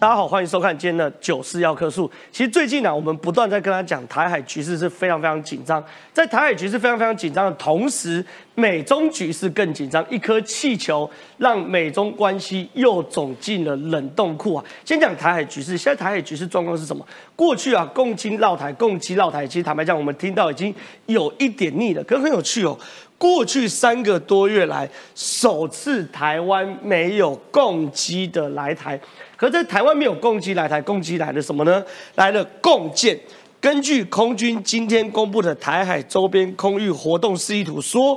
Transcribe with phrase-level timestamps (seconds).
[0.00, 2.08] 大家好，欢迎收看今天的九四要客数。
[2.30, 5.82] 其实最近呢，我们不断在跟他讲台海局势是非常非常紧张，
[6.12, 8.24] 在台海局势非常非常紧张的同时，
[8.54, 10.04] 美中局势更紧张。
[10.08, 14.64] 一颗气球让美中关系又走进了冷冻库啊！
[14.84, 17.04] 先讲台海局势，现在台海局势状况是什么？
[17.34, 20.72] 过去啊，共军绕台，共机绕台，其实坦白讲，我们听到已经
[21.06, 22.04] 有一点腻了。
[22.04, 22.78] 可是很有趣哦，
[23.18, 28.98] 过去三个多月来，首次台湾没有共机的来台。
[29.36, 31.84] 可在台湾没有攻击来台，攻击来了什么呢？
[32.14, 33.18] 来了共建。
[33.60, 38.16] 根据空军今天公布的台海周边空域活动示意图说，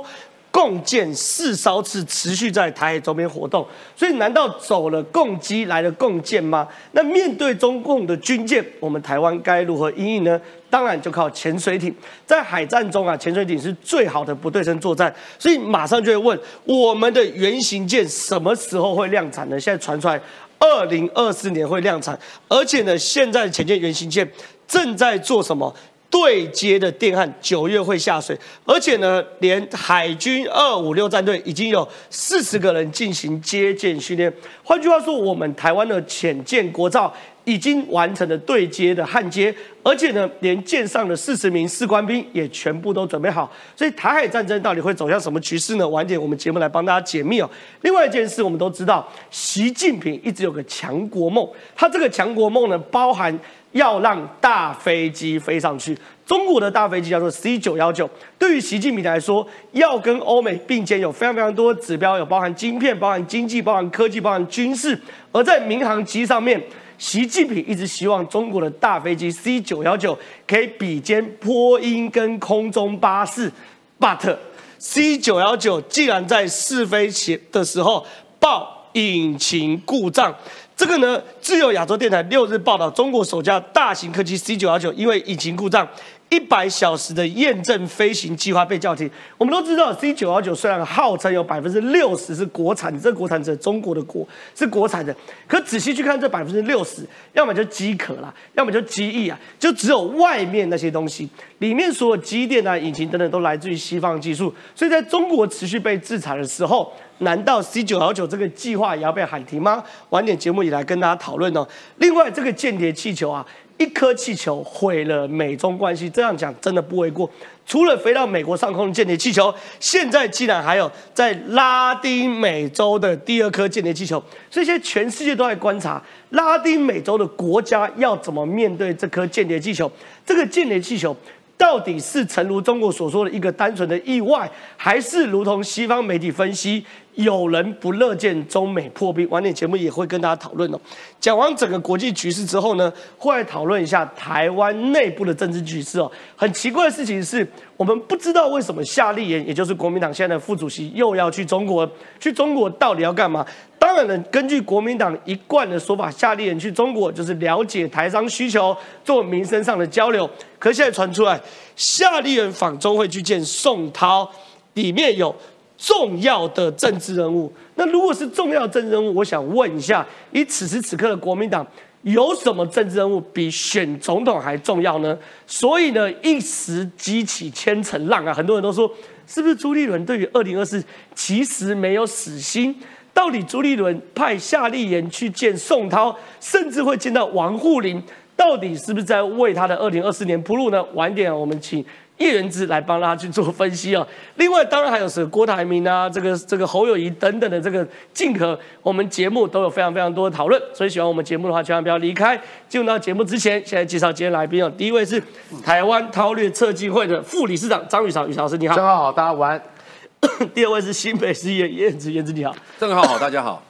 [0.52, 3.66] 共建四艘次持续在台海周边活动。
[3.96, 6.68] 所以难道走了共机来了共建吗？
[6.92, 10.40] 那面对中共的军舰，我们台湾该如何应应呢？
[10.72, 11.94] 当然就靠潜水艇。
[12.24, 15.14] 在海战中啊，潜水艇是最好的不对称作战。
[15.38, 19.60] 所以马上就会问，我们的原型舰什么时候会量产呢？
[19.60, 20.18] 现在传出来。
[20.64, 24.26] 二零二四年会量产，而且呢，现在的潜舰原型舰
[24.68, 25.74] 正在做什么
[26.08, 34.32] 对接的电焊，九月会下水，而且呢，连海军二五六战队已经有四十个人进行接舰训练。
[34.62, 37.12] 换句话说，我们台湾的潜舰国造。
[37.44, 43.50] 已经完成了对接的焊接，而且呢，连舰上的四十名士官兵也全部都准备好。
[43.74, 45.88] 所以台海战争到底会走向什么局势呢？
[45.88, 47.50] 晚点我们节目来帮大家解密哦。
[47.80, 53.36] 另外一件事，我们都知道，习近平一直有个强国梦，他这个强国梦呢，包含
[53.72, 55.98] 要让大飞机飞上去。
[56.24, 64.96] 中国的大飞机叫做 C 九幺九，对于习近平来说，要跟欧美并肩，有非常非常多指标，有包含晶片、包含经济、包含科技、包含军事，
[65.32, 66.62] 而在民航机上面。
[66.98, 73.50] 习近平一直希望中国的大飞机 C 九幺九可以比肩波音跟空中巴士
[73.98, 74.36] ，but
[74.78, 78.06] C 九幺九竟然在试飞前的时候
[78.38, 80.34] 报引擎故障。
[80.74, 85.86] 这个呢，自由亚洲电台六日报道，中国首架大型客机 C 九幺九因为引擎故障。
[86.32, 89.08] 一百小时的验证飞行计划被叫停。
[89.36, 95.14] 我们都知道，C 九幺九虽然号称有百分之六十是国产，这国产者中国的国是国产的，
[95.46, 101.28] 可仔细去看这百分之六十，要么就机壳啦，要么就机翼啊，就只有外面那些东西，
[101.58, 104.54] 里面所有机电啊、引擎等等都来自于西方技术。
[104.74, 109.84] 所以在中国持续被制裁的时候，难道 C 九幺九这个计划也要被喊停吗？
[110.08, 111.68] 晚点节目以来跟大家讨论哦。
[111.98, 113.46] 另外，这个间谍气球啊。
[113.82, 117.28] 一颗气球毁了美中关系，这样讲真的不为过。
[117.66, 126.00] 除了飞到美国上空的间谍气球，现在竟然还有在拉丁美洲的第二颗间谍气球，所以现在全世界都在观察
[126.30, 129.90] 拉丁美洲的国家要怎么面对这颗间谍气球。
[130.24, 131.16] 这个间谍气球
[131.56, 136.84] 到底是诚如中国所说的一个单纯的意外，还是如同西方媒体分析？
[137.14, 140.80] 有人不乐见中美破冰，晚点节目也会跟大家讨论哦。
[141.20, 146.10] 讲完整个国际局势之后呢，会来讨论一下台湾内部的政治局势哦。
[146.34, 147.46] 很奇怪的事情是，
[147.76, 151.88] 我们不知道为什么夏立言，也就是国民党现在的副主席，又要去中国。
[152.18, 153.44] 去中国到底要干嘛？
[153.78, 158.74] 当然了，根据国民党一贯的说法，夏立言去中国就是了解台商需求，
[159.04, 160.28] 做民生上的交流。
[160.58, 161.38] 可现在传出来，
[161.76, 164.30] 夏立言访中会去见宋涛，
[164.74, 165.34] 里面有。
[165.82, 171.66] 重要的政治人物，那如果是重要政治人物，我想问一下，以此时此刻的国民党，
[172.02, 175.18] 有什么政治人物比选总统还重要呢？
[175.44, 178.32] 所以呢，一时激起千层浪啊！
[178.32, 178.88] 很多人都说，
[179.26, 180.80] 是不是朱立伦对于二零二四
[181.16, 182.76] 其实没有死心？
[183.12, 188.00] 到底朱立伦派夏立言去见宋涛，甚至会见到王沪宁，
[188.36, 190.80] 到底是不是在为他的二零二四年铺路呢？
[190.94, 191.84] 晚点我们请。
[192.22, 194.06] 叶元之来帮他去做分析哦。
[194.36, 200.62] 另外，当然还有是郭台铭啊，这个这个侯友谊等等的这个竞合，我们节目都有非常非常多的讨论。
[200.72, 202.40] 所以喜欢我们节目的话，千万不要离开。
[202.68, 204.72] 进入到节目之前，现在介绍今天来宾哦。
[204.78, 205.20] 第一位是
[205.64, 208.76] 台湾韬略策进会的副理事长张宇潮，宇潮老师你好。
[208.76, 209.62] 正好好，大家晚安。
[210.54, 212.54] 第二位是新北市议员燕子，燕子你好。
[212.78, 213.60] 正好好，大家好。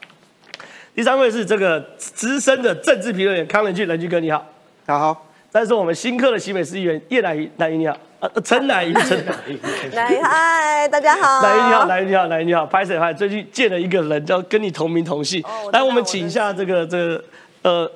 [0.95, 4.47] 第三位是这个资深的政治评论员康仁俊，仁俊哥你好。
[4.85, 5.29] 大家好。
[5.49, 7.97] 再是我们新科的新北市议员叶乃瑜，乃瑜你好。
[8.45, 9.59] 陈乃英，陈乃瑜，
[9.93, 11.43] 乃 嗨，大家好。
[11.43, 12.65] 乃瑜你好，乃瑜你好，乃瑜你好。
[12.65, 15.43] 拍摄拍，最近见了一个人，叫跟你同名同姓。
[15.73, 17.25] 来，我们请一下这个这个
[17.63, 17.91] 呃，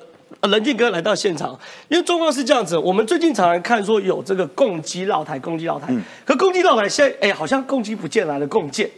[0.49, 1.57] 任俊哥来到现场。
[1.87, 5.93] 因为状况是这样子，我们最近常常看说有这个共机绕台，共机绕台。
[6.25, 8.89] 可共机绕台现在，哎，好像共机不见来了，共建。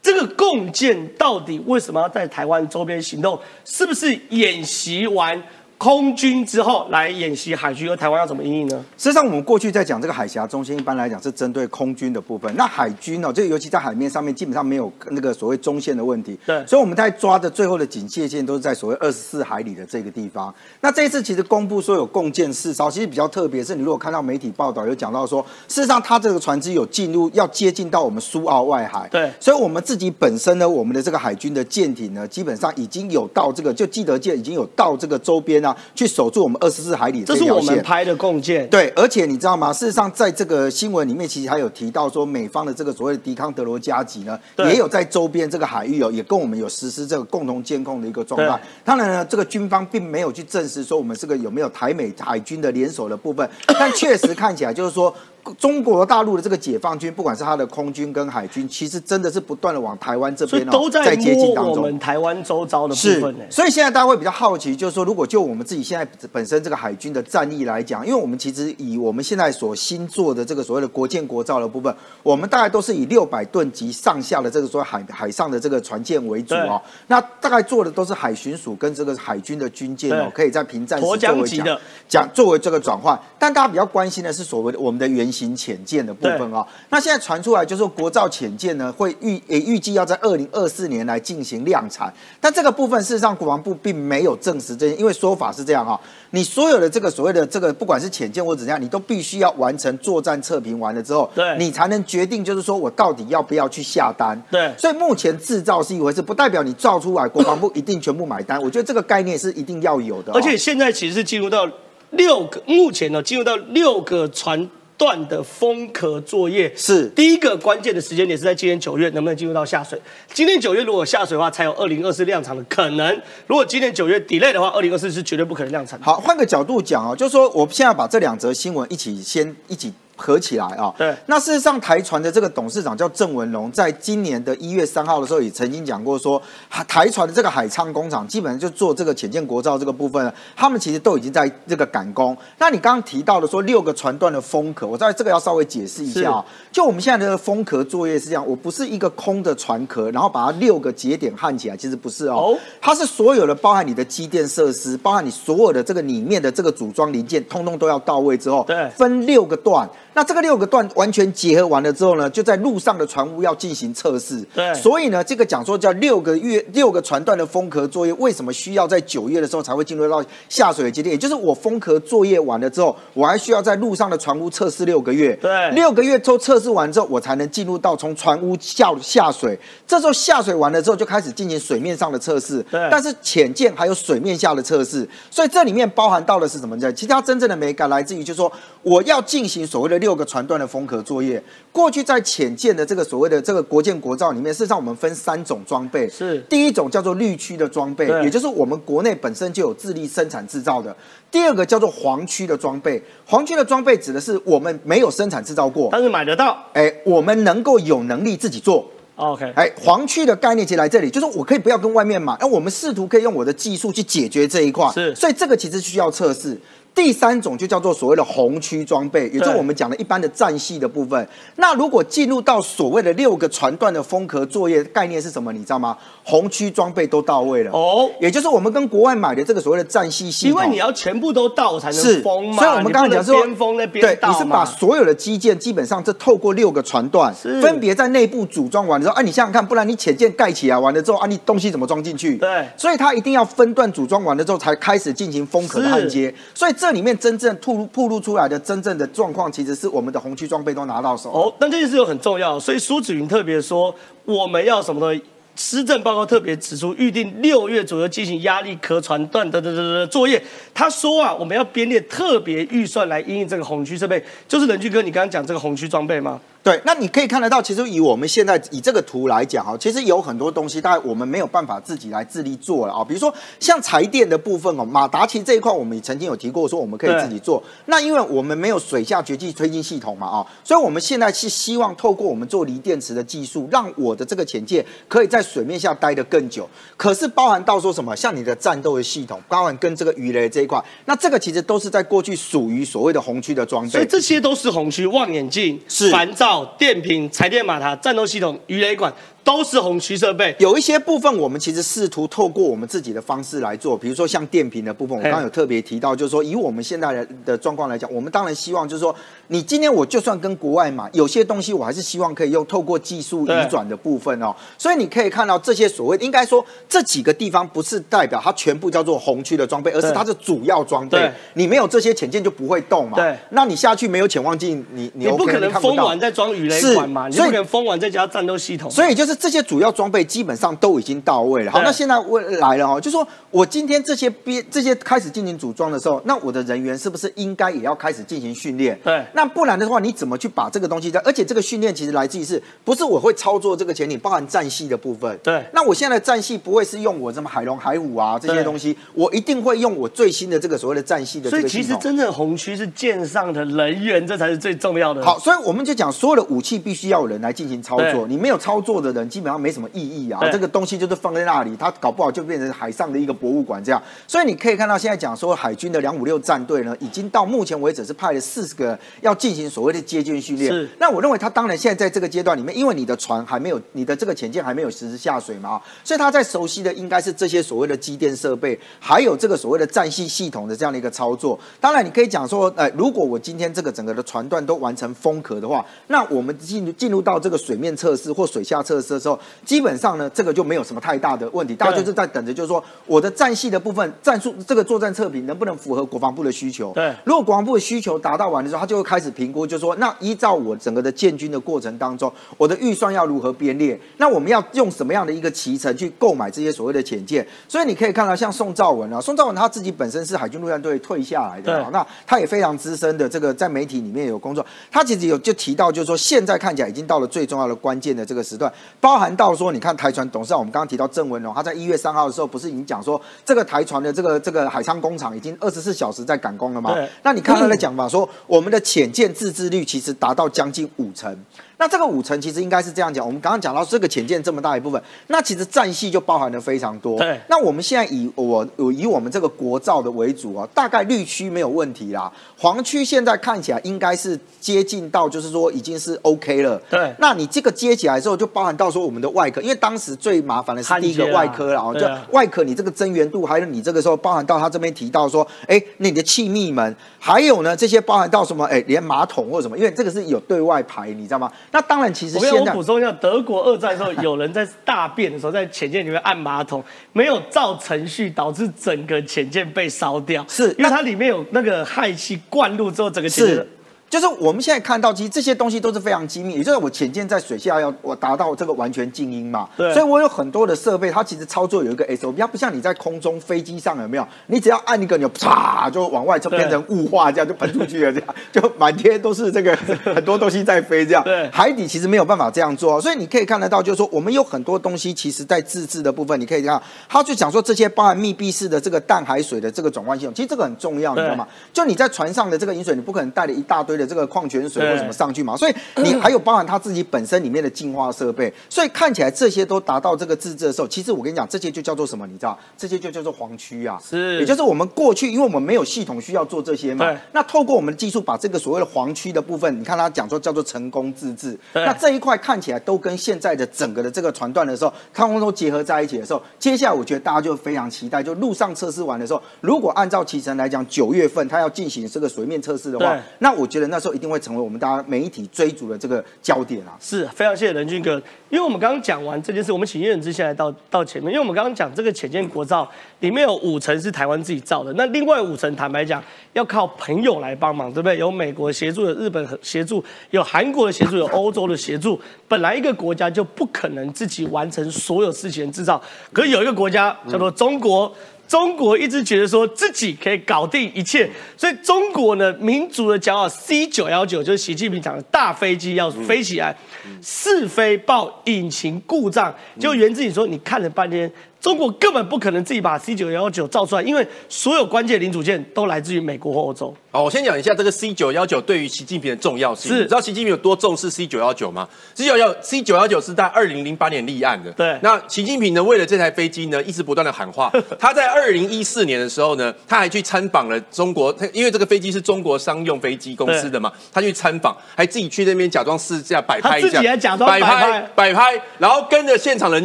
[0.00, 3.38] 这个共建到底为什么要在台湾周边行动？
[3.64, 5.42] 是不是演习完？
[5.78, 8.84] 空军之后来演习海军，而台湾要怎么应应呢？
[8.96, 12.52] 事实际上，我们过去在讲这个海峡中心，一般来讲是针对空军的部分。
[12.56, 16.36] 那海军呢，这个尤其在海面上面，基本上没有那个所谓中线的问题。
[16.44, 20.52] 对，所以我们在抓的最后的警戒线都是在所谓二十四海里的这个地方。
[20.80, 29.08] 那这一次其实公布说有共建四艘，其实比较特别，是你如果看到媒体报道有讲到说，事实上它这个船只有进入要接近到我们苏澳外海。
[29.12, 36.42] 对，所以我们自己本身呢，我们的这个海军的舰艇呢，基本上已经有到这个就记得舰已经有到这个周边啊，去守住。
[36.42, 39.72] 我们二十四海里这是我们拍的共建，对，而且你知道吗？
[39.72, 48.60] 事实上，在这个新闻里面，其实还有提到说，美方的这个所谓的迪康德罗加级呢，也有在周边这个海域哦，也跟我们有实施这个共同监控的一个状态。
[48.84, 55.14] 当然呢，这个军方并没有去证实说我们这个有没有台美海军的联手的部分，但确实看起来就是说。
[55.56, 61.76] 中国大陆的这个解放军，不管是他的空军跟海军，其实真的是不断的往台湾这边都在接近当中。
[61.76, 76.82] 我们台湾周遭的部分所以现在大家会比较好奇，就是说，如果就我们自己现在本身这个海军的战役来讲，因为我们其实以我们现在所新做的这个所谓的国建国造的部分，我们大概都是以六百吨级上下的这个所谓海海上的这个船舰为主哦。
[77.06, 81.78] 那大概做的都是海巡署跟这个海军的军舰哦，可以在平战时作为讲
[82.08, 83.18] 讲作为这个转换。
[83.38, 85.28] 但大家比较关心的是所谓的我们的原。
[85.30, 95.98] 型潜舰的部分啊，那现在传出来就是国造潜舰呢，会预也预计要在二零二四年来进行量产，但这个部分事实上国防部并没有证实这些，因为说法是这样啊，
[96.30, 111.68] 你所有的这个所谓的这个不管是潜舰或者怎样，你都必须要完成作战测评完了之后，对，你才能决定就是说我到底要不要去下单，对，所以目前制造是一回事，不代表你造出来国防部一定全部买单，我觉得这个概念是一定要有的，而且现在其实是进入到
[112.10, 114.68] 六个，目前呢进入到六个船。
[114.98, 119.98] 段的封壳作业是第一个关键的时间点是在今年九月能不能进入到下水？
[120.34, 123.22] 今年九月如果下水的话，才有二零二四量产的可能。
[123.46, 125.98] 如果今年九月 delay 的话，二零二四是绝对不可能量产。
[126.02, 129.92] 好，换个角度讲啊，就是说我现在把这两则新闻一起先一起。
[130.18, 130.92] 合起来啊！
[130.98, 136.42] 对，那事实上台船的这个董事长叫郑文龙，在今年的一月三号的时候也曾经讲过，说
[136.88, 142.36] 台船的这个海昌工厂基本上就做这个浅舰国造这个部分，他们其实都已经在这个赶工。
[142.58, 146.44] 那你刚刚提到的说六个船段的封壳，我在这个要稍微解释一下啊。
[146.72, 159.88] 就我们现在的封壳作业是这样，我不是一个空的船壳，然后把它六个节点焊起来，其实不是哦，它是所有的包含你的机电设施，包含你所有的这个里面的这个组装零件，通通都要到位之后，对，分六个段。
[160.18, 164.44] 那这个六个段完全结合完了之后呢，就在路上的船坞要进行测试。
[164.52, 171.12] 对，所以呢，这个讲说叫六个月六个船段的封壳作业，为什么需要在九月的时候才会进入到下水的阶段？
[171.12, 175.36] 也就是我封壳作业完了之后，我还需要在路上的船坞测试六个月。
[175.36, 179.56] 对，六个月之后测试完之后，我才能进入到从船坞下下水。
[179.86, 182.60] 这时候下水完了之后，就开始进行水面上的测试。
[182.68, 186.92] 对，但是浅舰还有水面下的测试，所以这里面包含到的是什么呢？
[186.92, 190.88] 其实它真正的美感来自于，就是说我要进行所谓的六个船段的封。
[190.88, 200.90] 壳作业，过去在浅舰的这个所谓的这个国建国造里面，事实上我们分三种装备，是第一种叫做绿区的装备，也就是我们国内本身就有自力生产制造的；
[201.30, 208.86] 第二个叫做黄区的装备，黄区的装备指的是我们没有生产制造过，但是买得到，哎，我们能够有能力自己做。
[209.16, 216.58] OK，哎，黄区的概念其实来这里，就是我可以不要跟外面买，那我们试图可以用我的技术去解决这一块，是，所以这个其实需要测试。
[216.98, 221.28] 第三种就叫做所谓的红区装备，也就是我们讲的一般的战系的部分。
[221.54, 225.52] 那如果进入到所谓的六个船段的封壳作业，概念是什么？
[225.52, 225.96] 你知道吗？
[226.24, 232.56] 红区装备都到位了哦，也就是我们跟国外买的这个所谓的战系系统，因为你要全部都到才能封嘛。
[232.56, 237.32] 所以我们刚刚讲说，边封那边对，你是把所有的基建基本上这透过六个船段，
[237.62, 242.36] 分别在内部组装完之后，啊，你想想看，不然你浅舰盖起来完了之后，啊，你东西怎么装进去？
[242.38, 246.34] 对，所以它一定要分段组装完了之后，才开始进行封壳的焊接。
[246.52, 251.30] 所以这那里面真正吐露吐露出来的真正的状况，其实是我们的红区装备都拿到手。
[251.30, 255.22] 哦，但这件事又很重要，所以苏子云特别说，我们要什么东西？
[255.54, 260.42] 施政报告特别指出，预定六月左右进行压力壳船段的的的的作业。
[260.72, 266.40] 他说啊，我们要编列特别预算来应用这个红区设备，就是冷俊哥，你刚刚讲这个红区装备吗？
[266.68, 273.02] 对，那你可以看得到，其实以我们现在以这个图来讲哈，其实有很多东西，大概我们没有办法自己来自力做了啊。
[273.02, 277.62] 比如说像柴电的部分哦，马达其实这一块我们也曾经有提过，说我们可以自己做。
[277.86, 286.68] 那因为我们没有水下绝技推进系统嘛啊，所以我们现在是希望透过我们做锂电池的技术，让我的这个潜舰可以在水面下待得更久。
[286.98, 293.90] 可是包含到说什么，像你的战斗的系统，包含跟这个鱼雷这一块，那这个其实都是在过去属于所谓的红区的装备。
[293.90, 296.57] 所以这些都是红区望远镜、是烦躁。
[296.64, 299.12] 电瓶、彩电马达、战斗系统、鱼雷管。
[299.48, 300.54] 都是红区设备。
[300.58, 309.14] 有一些部分我们其实试图透过我们自己的方式来做，比如说像电瓶的部分，我刚刚有特别提到，就是说以我们现在的的状况来讲，我们当然希望就是说，
[309.46, 314.54] 你今天我就算跟国外买，有些东西我还是希望可以用透过技术移转的部分哦。
[314.76, 321.32] 所以你可以看到这些所谓应该说这几个地方不是代表它全部叫做红区的装备，而是它是主要装备。
[321.54, 323.16] 你没有这些潜舰就不会动嘛。
[323.16, 323.34] 对。
[323.48, 327.28] 那你下去没有潜望镜，你你不可能封完再装鱼雷管嘛？
[327.28, 328.90] 你不可能封完再加战斗系统。
[328.90, 331.70] 所以就是这些主要装备基本上都已经到位了。
[331.70, 338.98] 好，那现在问来了哦，就说我今天这些编这些开始进行组装的时候，那我的人员是不是应该也要开始进行训练？
[339.04, 339.24] 对。
[339.34, 341.20] 那不然的话，你怎么去把这个东西在？
[341.20, 345.38] 而且这个训练其实来自于是不是我会操作这个潜艇，包含战系的部分。
[345.42, 345.64] 对。
[345.72, 351.48] 那我现在的战系不会是用我什么海龙、海虎啊这些东西，我一定会用我最新的这个所谓的战系的。
[351.48, 355.24] 所以其实真正红区是舰上的人员，这才是最重要的。
[355.24, 360.40] 好，所以我们就讲所有的武器必须要有人来进行操作，你没有操作的人基本上没什么意义啊。
[360.52, 364.02] 这个东西就是放在那里，它搞不好就变成海上的一个博物馆这样。
[364.26, 370.70] 所以你可以看到现在讲说海军的两五六战队呢，已经到目前为止是派了四十个要进行所谓的接舰训练。
[370.70, 370.88] 是。
[370.98, 381.58] 那我认为他当然现在在这个阶段里面，因为你的船还没有，你的这个潜舰还没有实施下水嘛，所以他在熟悉的应该是这些所谓的机电设备，还有这个所谓的战系系统的这样的一个操作。
[381.80, 391.74] 当然你可以讲说，呃，如果我今天这个整个的船段都完成封壳的话，那我们进入进入到这个水面测试或水下测试的时候，基本上呢，这个就没有什么太大的问题。
[391.74, 396.92] 大家就是在等着，就是说我的战系的部分战术这个作战测评能不能符合国防部的需求？
[396.94, 403.98] 对，如果国防部的需求达到完的时候，他就会开始评估，就是说那依照我整个的建军的过程当中，我的预算要如何编列？
[404.16, 407.46] 那我们要用什么样的一个骑程去购买这些所谓的潜舰？
[407.68, 426.94] 所以你可以看到，像宋兆文啊，宋兆文他自己本身是海军陆战队退下来的，那他也非常资深的这个在媒体里面有工作，他其实有就提到，就是说现在看起来已经到了最重要的关键的这个时段，包含到说，你看台船董事长，我们刚刚提到郑文龙，他在一月三号的时候不是已经讲说，这个台船的这个这个海昌工厂已经二十四小时在赶工了吗？
[427.22, 431.36] 那你看他的讲法说，我们的潜舰自制率其实达到将近五成。
[431.78, 437.16] 那这个五成其实应该是这样讲，我们刚刚讲到这个潜舰这么大一部分，那其实战系就包含的非常多。
[437.18, 437.40] 对。
[437.48, 446.80] 那我们现在以我以我们这个国造的为主啊，大概绿区没有问题啦，黄区现在看起来应该是接近到，就是说已经是 OK 了。
[446.90, 447.14] 对。
[447.18, 461.52] 那你这个接起来之后，就包含到说我们的外科，因为当时最麻烦的是第一个外科了啊，就外科你这个增援度，还有你这个时候包含到他这边提到说，哎，你的气密门，还有呢这些包含到什么，哎，连马桶或者什么，因为这个是有对外排，你知道吗？
[461.70, 466.82] 那当然，其实现在我补充一下，德国二战的时候，有人在大便的时候在潜舰里面按马桶，
[467.12, 473.66] 没有照程序，导致整个潜舰被烧掉，是因为它里面有那个氦气灌入之后，整个潜舰。
[474.10, 476.54] 就是我们现在看到，其实这些东西都是非常机密。
[476.54, 479.92] 也就是我潜舰在水下要我达到这个完全静音嘛，对。
[479.92, 484.26] 所以我有很多的设备，它其实操作有一个 SOP，它不像你在空中飞机上有没有？
[484.46, 489.76] 你只要按一个钮，啪就往外就变成雾化，这样就喷出去了，这样就满天都是这个
[490.14, 491.22] 很多东西在飞，这样。
[491.22, 491.48] 对。
[491.50, 501.46] 海底其实没有办法这样做，所以你可以看得到，就是说我们有很多东西，其实在自制的部分，你可以看，他就讲说这些包含密闭式的这个淡海水的这个转换系统，其实这个很重要，你知道吗？
[501.74, 504.78] 就你在船上的这个饮水，你不可能带了一大堆的这个矿泉水。
[504.88, 505.54] 或什么上去嘛？
[505.54, 512.26] 所以你还有包含它自己本身里面的净化设备，所以看起来这些都达到这个自制的时候，其实我跟你讲，这些就叫做什么？
[512.26, 512.58] 你知道？
[512.76, 535.48] 这些就叫做黄区啊，是，也就是我们过去因为我们没有系统需要做这些嘛，那透过我们的技术把这个所谓的黄区的部分，你看他讲说叫做成功自制，那这一块看起来都跟现在的整个的这个船段的时候，康空都结合在一起的时候，接下来我觉得大家就非常期待，就路上测试完的时候，如果按照启程来讲，九月份他要进行这个水面测试的话，那我觉得那时候一定会成为我们大家媒体。
[535.50, 542.88] 追逐的这个焦点啊，是非常谢谢任俊哥，因为我们刚刚讲完这件事，我们请叶仁之先来到到前面，因为我们刚刚讲这个浅见国造
[543.20, 548.18] 里面有五层是台湾自己造的，那另外五层坦白讲要靠朋友来帮忙，对不对？
[548.18, 552.20] 有美国协助，有日本协助，有韩国的协助，有欧洲的协助。
[552.46, 556.00] 本来一个国家就不可能自己完成所有事情的制造，
[556.32, 558.14] 可是有一个国家叫做中国。
[558.48, 566.74] 中国一直觉得说自己可以搞定一切，所以中国呢，民族的骄傲 C 九幺九就是习近平讲的大飞机要飞起来，
[567.22, 576.96] 试飞报引擎故障，就源自于说你看了半天中国根本不可能自己把 C 九幺九造出来，因为所有关键零组件都来自于美国或欧洲。
[577.18, 579.90] 好，我先讲一下这个 C 九幺九对于习近平的重要性。
[579.90, 584.70] 是你知道习近平有多重视 C 九幺九吗？C 九幺 C 九幺九是在二零零八年立案的。
[584.70, 587.72] 对那习近平呢，为了这台飞机呢，一直不断的喊话。
[587.98, 599.84] 他在二零一四年的时候呢，他还去参访了中国，因为这个飞机是中国商用飞机公司的嘛，他去参访，还自己去那边假装试驾摆拍一下，自己还假装摆拍摆拍，然后跟着现场人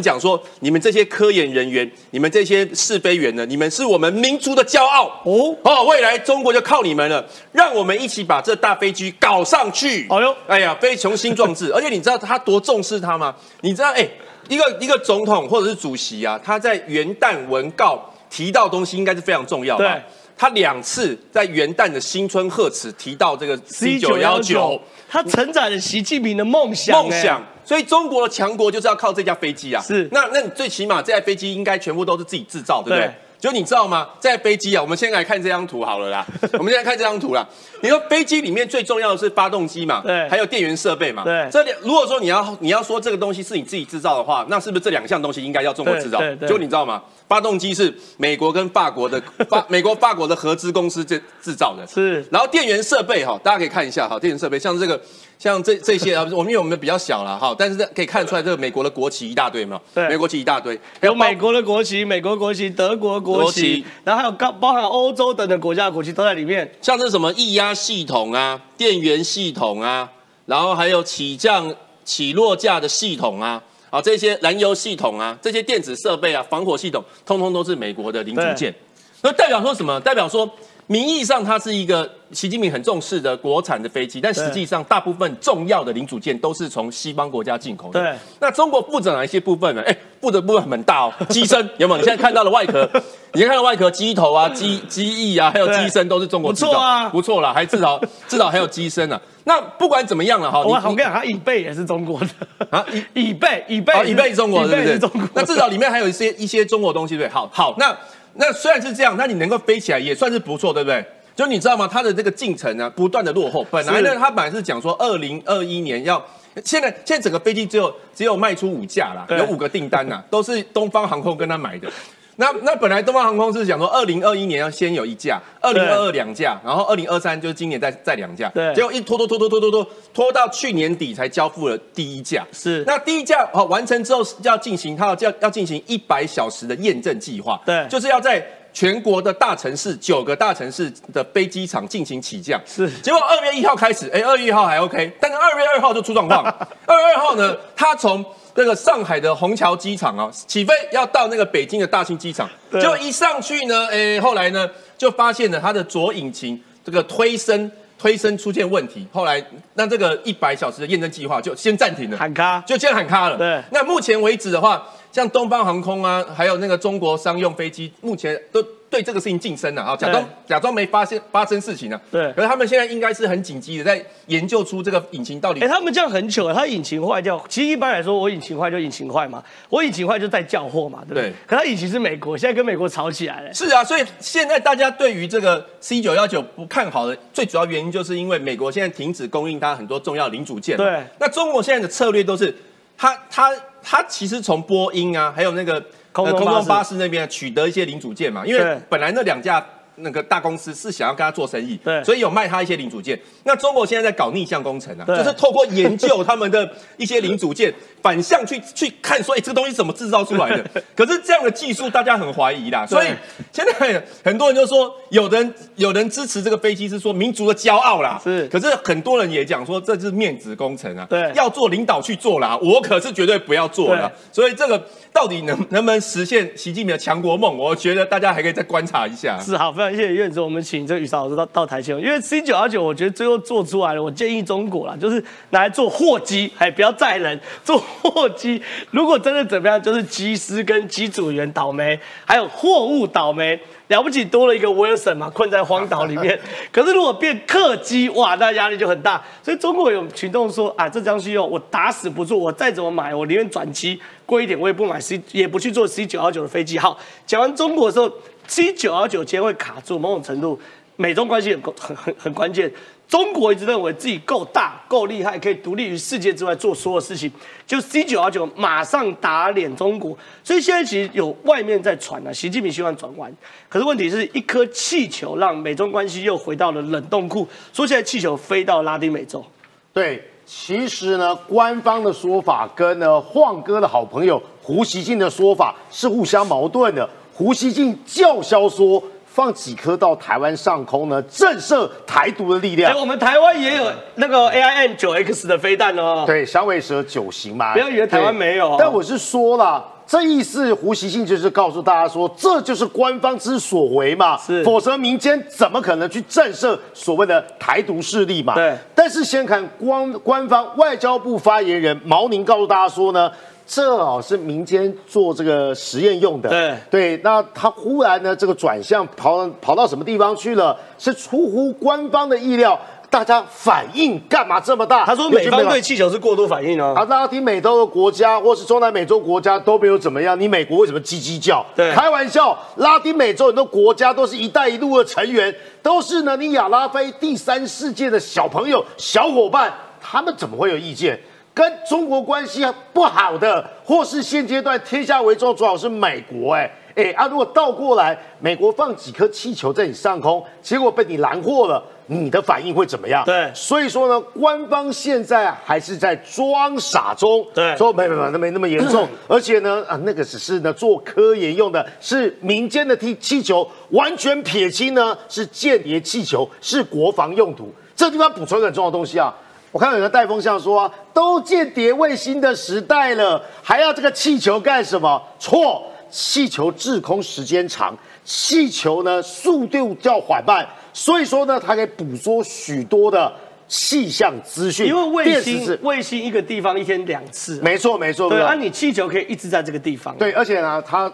[0.00, 13.34] 讲说：“你们这些科研人员，你们这些试飞员呢，你们是我们民族的骄傲哦哦哦，未来中国就靠你们了，让我们一起把这大飞机搞上去。”哎呦哎呀，非雄心壮志， 而且你知道他多重视他吗？
[13.60, 14.08] 你知道，哎，
[14.48, 19.86] 一个一个总统或者是主席啊，他在元旦文告提到东西，应该是非常重要的。
[19.86, 20.02] 对。
[20.36, 27.40] 他两次在元旦的新春贺词提到这个 C 九幺九，他承载了习近平的梦想、梦想。
[27.64, 29.80] 所以中国的强国就是要靠这架飞机啊！
[29.80, 33.06] 是，那那你最起码这架飞机应该全部都是自己制造，对不对？
[33.06, 33.14] 对
[33.44, 34.08] 就你知道吗？
[34.18, 36.26] 在飞机啊，我们先来看这张图好了啦。
[36.58, 37.46] 我们先来看这张图啦。
[37.82, 40.00] 你说飞机里面最重要的是发动机嘛？
[40.02, 41.24] 对还有电源设备嘛？
[41.24, 46.20] 对这两如果说你要你要说这个东西是你自己制造的话，那是不是这两项东西应该要中国制造？
[46.20, 47.02] 对对对就你知道吗？
[47.28, 54.98] 发动机是美国跟法国的 法美国法国的合资公司制制造的，是然后电源设备哈，大家可以看一下哈，电源设备像这个，
[55.44, 66.72] 像这这些啊，我们因为我们比较小了哈，但是可以看出来，这个美国的国旗一大堆嘛，对美国旗一大堆，有美国的国旗、美国国旗、德国国国旗，旗然后还有高包含欧洲等等国家的国旗都在里面。
[66.80, 70.10] 像这什么液压系统啊、电源系统啊，
[70.46, 71.74] 然后还有起降、
[72.06, 78.74] 起落架的系统啊，啊这些燃油系统啊，这些电子设备啊、防火系统，通通都是美国的零组件。
[79.20, 80.00] 那代表说什么？
[80.00, 80.50] 代表说
[80.86, 88.00] 名义上它是一个习近平很重视的国产的飞机，但实际上大部分重要的零组件都是从西方国家进口的。
[88.02, 89.82] 对，那中国负责哪一些部分呢？
[89.86, 92.00] 哎，负责部分很大哦， 机身有没有？
[92.00, 92.88] 你现在看到的外壳，
[93.32, 97.98] 你现在看到外壳机头啊、机机翼啊，还有机身都是中国制造，不错啊不错了，还至少
[98.28, 99.20] 至少还有机身啊。
[99.46, 102.28] 那不管怎么样了哈，我我跟你讲，它椅背也是中国的
[102.70, 104.86] 啊椅椅背椅背哦，椅背是中国的，椅对不对？
[104.86, 105.30] 背是中国的。
[105.34, 107.28] 那至少里面还有一些一些中国东西，对？
[107.28, 107.94] 好，好，那
[108.34, 111.04] 那虽然是这样，那你能够飞起来也算是不错，对不对？
[111.36, 111.88] 就你知道吗？
[111.90, 113.66] 它的这个进程呢，不断的落后。
[113.70, 116.24] 本来呢，是它本来是讲说二零二一年要。
[116.64, 121.90] 现在现在整个飞机只有只有卖出五架啦，有五个订单呐，都是东方航空跟他买的。
[122.36, 128.74] 那那本来东方航空是想说，二零二一年要先有一架，二零二二两架，然后二零二三就是今年再再两架，对。
[128.74, 132.82] 结果一拖拖拖拖拖拖拖拖到去年底才交付了第一架，是。
[132.86, 137.86] 那第一架好完成之后要进行，它要要要进行一百小时的验证计划，对。
[137.88, 142.90] 就是要在全国的大城市九个大城市的飞机场进行起降，是。
[143.00, 146.42] 结果二月一号开始，哎，二月一号还 OK，但是二月二号就出状况。
[146.86, 148.24] 二月二号呢，他从
[148.56, 159.42] 那个上海的虹桥机场啊起飞，要到那个北京的大兴机场，对就一上去呢，哎，后来呢就发现了它的左引擎这个推升推升出现问题，后来
[159.74, 162.60] 那这个一百小时的验证计划就先暂停了，喊卡。
[162.66, 163.36] 就先喊卡了。
[163.38, 163.62] 对。
[163.70, 168.62] 那目前为止的话，像东方航空啊，还有那个中国商用飞机，目前都
[168.94, 177.44] 对这个事情晋升了啊，假装假装没发现发生事情呢、对可是他们现在应该是很紧急的，在研究出这个引擎到底哎、他们这样很糗，他引擎坏掉。
[177.48, 181.24] 其实一般来说，我引擎坏就引擎坏嘛，我引擎坏就在叫货嘛，对不对？
[181.24, 183.52] 对可他引擎是美国，现在跟美国吵起来了。
[183.52, 190.84] 是啊，所以现在大家对于这个 C 九幺九不看好的最主要原因，就是因为美国现在停止供应它很多重要零组件嘛。
[190.84, 192.54] 对那中国现在的策略都是，
[192.96, 193.50] 它它
[193.82, 199.62] 它其实从波音啊，还有那个空中呃空中巴士那边取得一些零组件嘛，因为本来那两架。
[199.98, 203.16] 那个大公司是想要跟他做生意，对所以有卖他一些零组件。
[203.44, 207.72] 那中国现在在搞逆向工程啊，就是透过研究他们的一些零组件，
[208.02, 210.82] 反向去去看说，哎、这个东西怎么制造出来的？
[210.96, 213.06] 可是这样的技术大家很怀疑啦，所以
[213.52, 224.10] 现在很多人就说，有人有人支持这个飞机是说民族的骄傲啦，是可是很多人也讲说这是面子工程啊，对要做领导去做啦，我可是绝对不要做了。
[224.32, 227.56] 所以这个到底能能不能实现习近平的强国梦？
[227.56, 229.38] 我觉得大家还可以再观察一下。
[229.40, 238.60] 是好，非常谢谢院长，我们请这个宇韶老师到到台前，因为 C 九幺九，我觉得最后做出来了，我建议中国啦，就是拿来做货机，还不要载人，做货机。
[238.90, 243.60] 如果真的怎么样，就是机师跟机组员倒霉，还有货物倒霉。
[243.88, 246.40] 了不起多了一个 Wilson 嘛，困在荒岛里面。
[246.72, 249.22] 可是如果变客机，哇，那压力就很大。
[249.42, 256.78] 所以中国有群众说啊，这张信用我打死不做，我再怎么买，我宁愿转机贵一点，我也不买 C，也不去做 C 九幺九的飞机。
[256.78, 258.10] 好，讲完中国的时候
[258.46, 260.58] ，C 九幺九今天会卡住，某种程度
[260.96, 262.72] 美中关系很很很很关键。
[263.06, 267.30] 中国一直认为自己够大、够厉害，可以独立于世界之外做所有事情。
[267.66, 273.30] 就 C 九幺九马上打脸中国，所以现在其实有外面在传啊，习近平希望转弯。
[273.68, 279.44] 可是问题是一颗气球让美中关系又回到了冷冻库，说现在气球飞到拉丁美洲。
[279.92, 287.08] 对，其实呢，官方的说法跟呢晃哥的好朋友胡锡进的说法是互相矛盾的。
[287.32, 289.02] 胡锡进叫嚣说。
[289.26, 291.20] 放几颗到台湾上空呢？
[291.22, 292.92] 震慑台独的力量。
[292.92, 296.22] 哎，我们台湾也有那个 A I N 九 X 的飞弹哦。
[296.24, 297.72] 对，响尾蛇九型嘛。
[297.72, 298.76] 不要以为台湾没有。
[298.78, 304.36] 但我是说了，这意思胡锡进就是告诉大家说，这就是官方之所为嘛。
[304.38, 304.62] 是。
[304.64, 308.54] 否则民间怎么可能去震慑所谓的台独势力嘛？
[308.54, 308.76] 对。
[308.94, 313.30] 但是先看官官方外交部发言人毛宁告诉大家说呢。
[313.66, 317.20] 这哦是民间做这个实验用的，对对。
[317.24, 320.78] 那他忽然呢，这个转向跑跑到什么地方去了？
[320.98, 322.78] 是出乎官方的意料，
[323.14, 325.06] 大家反应干嘛这么大？
[325.06, 326.94] 他说美方对气球是过度反应哦。
[326.96, 331.64] 啊，拉丁美洲的国家或是中南美洲国家都没有怎么样，你美国为什么叽叽叫？
[331.76, 341.16] 对，开玩笑，拉丁美洲很多国家都是一带一路的成员，都是呢你亚拉非第三世界的小朋友、小伙伴，他们怎么会有意见？
[341.54, 346.52] 跟中国关系不好的，或是现阶段天下为重，主要是美国。
[346.52, 353.24] 哎哎啊，如果倒过来，美国放几颗气球在你上空，结果被你拦获了，你的反应会怎么样？
[353.24, 357.46] 对，所以说呢，官方现在还是在装傻中。
[357.54, 359.08] 对，说没没没，那没那么严重。
[359.26, 367.72] 而且呢，啊，那个只是呢做科研用的，是民间的气气球，完全撇清呢是间谍气球，是国防用途。
[367.96, 369.34] 这地方补充一个很重要的东西啊。
[369.72, 375.20] 我看到有人带风向说，都间谍卫星的时代了，还要这个气球干什么？
[375.38, 383.30] 错，气球滞空时间长，气球呢速度较缓慢，所以说呢，它可以捕捉许多的
[383.68, 384.86] 气象资讯。
[384.86, 388.30] 因为卫星卫星一个地方一天两次，没错没错。
[388.30, 390.16] 对，而你气球可以一直在这个地方。
[390.16, 391.12] 对，而且呢，它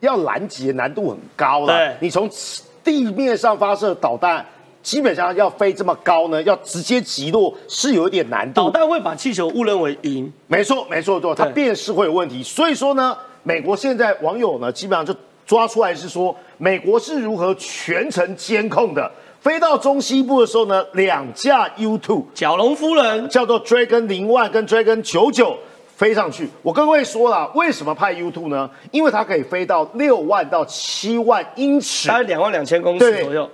[0.00, 1.66] 要拦截难度很高了。
[1.66, 2.28] 对，你从
[2.82, 4.44] 地面上发射导弹。
[4.82, 8.62] 基本上要飞这么高呢，要直接击落是有一点难度。
[8.62, 12.42] 导弹会把气球误认为云，没错没错错，它辨识会有问题。
[12.42, 15.14] 所以说呢，美国现在网友呢基本上就
[15.50, 19.10] 抓出来是说，美国是如何全程监控的。
[19.40, 25.58] 飞到中西部的时候呢，两架 U2 角龙夫人叫做 Dragon 零万跟 Dragon 九九
[25.96, 26.48] 飞上去。
[26.62, 28.70] 我跟各位说了，为什么派 U2 呢？
[28.92, 33.50] 因为它可以飞到六万到七万英尺，大概两万两千公尺左右。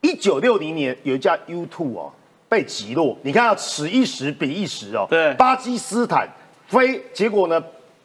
[0.00, 2.10] 一九六零年有一架 U two 哦
[2.48, 5.06] 被击落，你看此一时彼一时哦。
[5.08, 6.28] 对，巴基斯坦
[6.66, 7.62] 飞，结果呢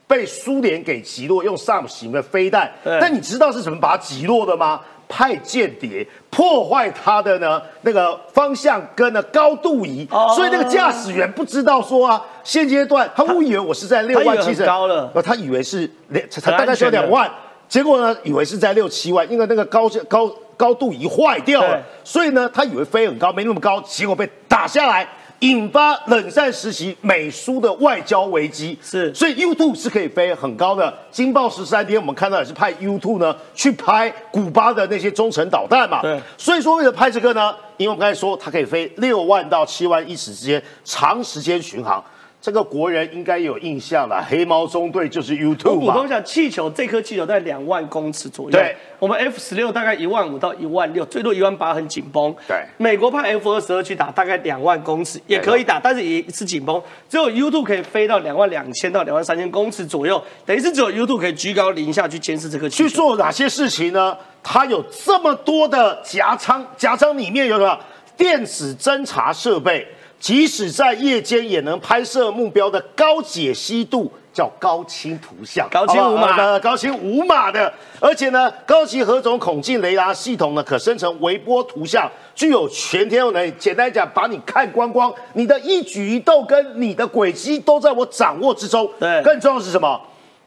[0.09, 2.69] 被苏联给击落，用 SAM 型的飞弹。
[2.83, 4.81] 但你知道是怎么把它击落的吗？
[5.07, 17.29] 派间谍破坏它的呢那个方向跟呢高度仪，所以那个驾驶员不知道说啊，现阶段他误以为我是在六万七十高了，他以为是两，大概要两万，
[17.67, 20.31] 结果呢以为是在六七万，因为那个高高。
[20.59, 25.07] 高度仪坏掉了，所以呢，他以为飞很高，没那么高，结果被打下来，
[25.39, 28.77] 引发冷战时期美苏的外交危机。
[28.81, 30.93] 是，所以 U two 是可以飞很高的。
[31.11, 36.01] 金报十三天，我们看到也是派 U two 呢去拍古巴的那些中程导弹嘛。
[36.01, 42.03] 对，所以说为了拍这个呢，因为我们刚才说它可以飞六万到七万英尺之间，长时间巡航。
[42.41, 48.51] 这个国人应该有印象了，黑猫中队就是 YouTube 我补充一下，气球这颗气球在两万公尺左右。
[48.51, 52.33] 对，我们 F 十六大概一万五到一万六，最多一万八，很紧绷。
[52.47, 56.81] 对，美国派 F 二十二去打，大概两万公尺也可以打，但是也是紧绷。
[57.09, 62.89] 只有 YouTube 可以飞到两万两千到两万三千公尺左右，等于是只有 YouTube 可以居高临下去监视这个气球。
[62.89, 64.17] 去做哪些事情呢？
[64.41, 67.77] 它有这么多的夹舱，夹舱里面有什么
[68.15, 69.85] 电子侦察设备？
[70.19, 83.51] 即使在夜间也能拍摄目标的高解析度，叫高清图像，高清无码的，高清无码的，而且呢，高级何种孔径雷达系统呢，可生成微波图像，具有全天候能力。
[83.57, 88.89] 简单讲，把你看光光，你的一举一动跟你的轨迹都在我掌握之中。
[88.99, 89.99] 对，更重要的是什么？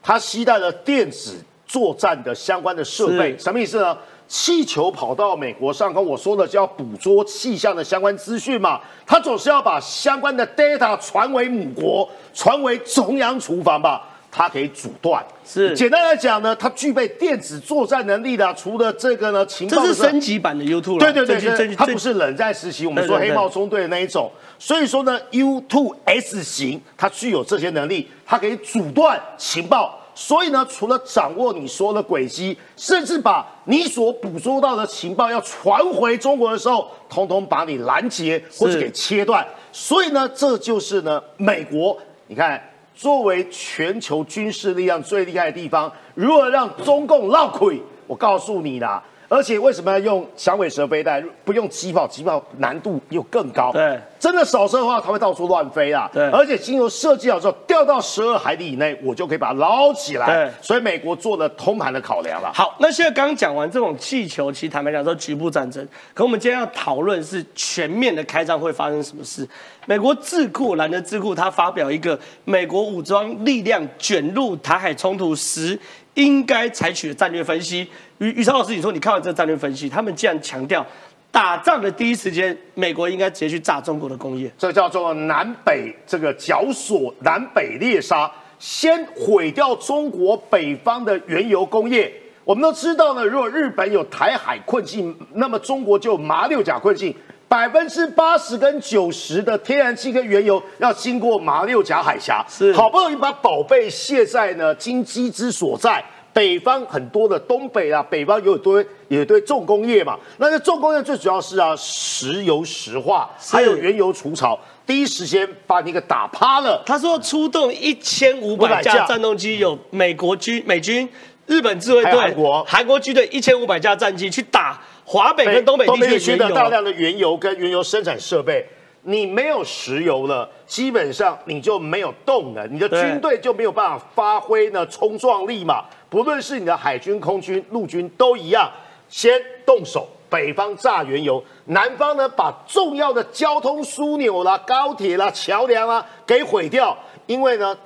[0.02, 3.96] 它携带了电子作战的相关的设备，什么意思呢？
[4.32, 15.22] 气球跑到美国上空，我说的就要捕捉气象的相关资讯嘛，他总是要把相关的 data 传为母国，传为中央厨房吧，它可以阻断。
[15.44, 18.54] 是简单来讲呢，它具备电子作战能力的。
[18.54, 24.32] 除了这个呢，情报这是升级版的 U2 对对对，它不是冷战时期我们说黑帽中队的那一种。
[24.58, 29.98] 所以说呢，U2S 型它具有这些能力，它可以阻断情报。
[30.14, 39.46] 所以呢，除了掌握你说的轨迹，甚至把你所捕捉到的情报要传回中国的时候，通通把你拦截或者给切断。
[39.72, 41.96] 所以呢，这就是呢，美国，
[42.26, 42.62] 你看，
[42.94, 47.80] 作为全球军事力量最厉害的地方，如何让中共落亏？
[48.06, 49.02] 我告诉你啦。
[49.32, 52.06] 而且为什么要用响尾蛇飞弹，不用机炮？
[52.06, 53.72] 机炮难度又更高。
[53.72, 56.06] 对，真的扫射的话，它会到处乱飞啊。
[56.12, 60.26] 对，而且经由设计好之后，掉到十二海里以内，我就可以把它捞起来。
[60.26, 62.52] 对，所以美国做了通盘的考量了。
[62.52, 69.48] 好，那现在刚刚讲完这种气球，其实坦白讲说局部战争，可我们今天要讨论是全面的开战会发生什么事。
[69.86, 75.76] 美国智库兰德智库他发表一个美国武装力量卷入台海冲突时
[76.14, 77.88] 应该采取的战略分析。
[78.18, 80.86] 于于超老师，你说你看完这个战略分析，他们既然强调
[81.30, 92.12] 打仗的第一时间，美国应该直接去炸中国的工业，这叫做南北这个绞索，南北猎杀，先毁掉中国北方的原油工业。
[92.44, 97.14] 我们都知道呢，如果日本有台海困境，那么中国就马六甲困境。
[97.52, 106.02] 百分之八十跟九十的天然气跟原油要经过马六甲海峡，是好不容易把宝贝卸在呢金鸡之所在。
[106.32, 116.82] 北方很多的东北啊，北方有一堆有一堆重工业嘛，那这重工业最主要是啊石油石化，还有原油除草，第一时间把你给打趴了。
[116.86, 121.06] 他说出动一千五百架战斗机，有美国军、美军、
[121.44, 124.80] 日本自卫队、韩国韩国军队一千五百架战机去打。
[125.12, 128.66] 华北跟东北地区的大量的原油跟原油生产设备，
[129.02, 135.84] 你没有石油了，基本上你就没有动能，你的军队就没有办法发挥呢冲撞力嘛。
[136.08, 138.72] 不论是你的海军、空军、陆军都一样，
[139.10, 146.96] 先动手，北方炸原油，南方呢把重要的交通枢纽啦、高铁啦、桥梁啊给毁掉，
[147.26, 147.76] 因为呢。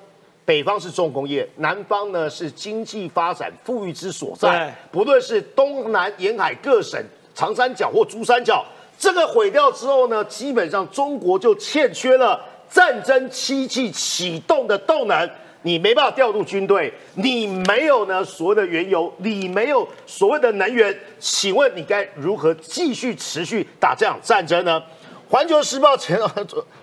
[0.45, 4.73] 北方是重工业，南方呢是经济发展富裕之所在。
[4.93, 7.05] 不论是东南沿海各省、
[7.37, 8.65] 长三角或珠三角，
[8.99, 15.31] 这个毁掉之后呢，基本上中国就欠缺了战争机器启动的动能。
[15.63, 24.83] 你没办法调度军队，你没有呢所谓的原油，你没有所谓的能源，请问你该如何继续持续打这场战争呢？
[25.29, 26.19] 环球时报前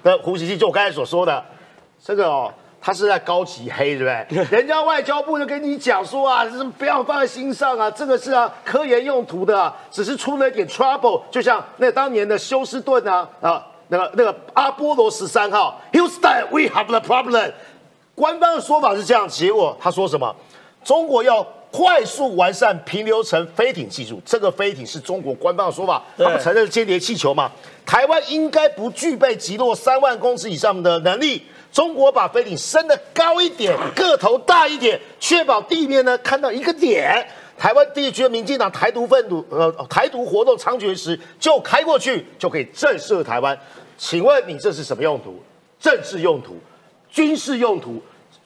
[0.04, 1.44] 的胡锡进就我刚才所说的
[2.04, 2.54] 这个哦。
[2.86, 4.44] 他是在高级黑，对不对？
[4.52, 17.54] 人家外交部就跟你讲说啊，是不要放在心上啊，这个是啊科研用途的，啊，只是出了一点 trouble，就像那当年的休斯顿啊啊，那个那个阿波罗十三号，Houston，we have the problem。
[18.16, 20.36] 官方的说法是这样，结果他说什么？
[20.84, 27.52] 中国要快速完善平流层飞艇技术，这个飞艇是中国官方的说法，他们承认间谍气球嘛？
[27.84, 31.42] 台湾应该不具备击落三万公尺以上的能力。
[31.72, 37.28] 中国把飞艇升得高一点，个头大一点，确保地面呢看到一个点。
[37.58, 43.58] 台湾地区的民进党台独愤怒，呃，台独活动猖獗时，就开过去就可以震慑台湾。
[43.98, 45.42] 请问你这是什么用途？
[45.80, 46.56] 政治用途、
[47.10, 48.00] 军事用途，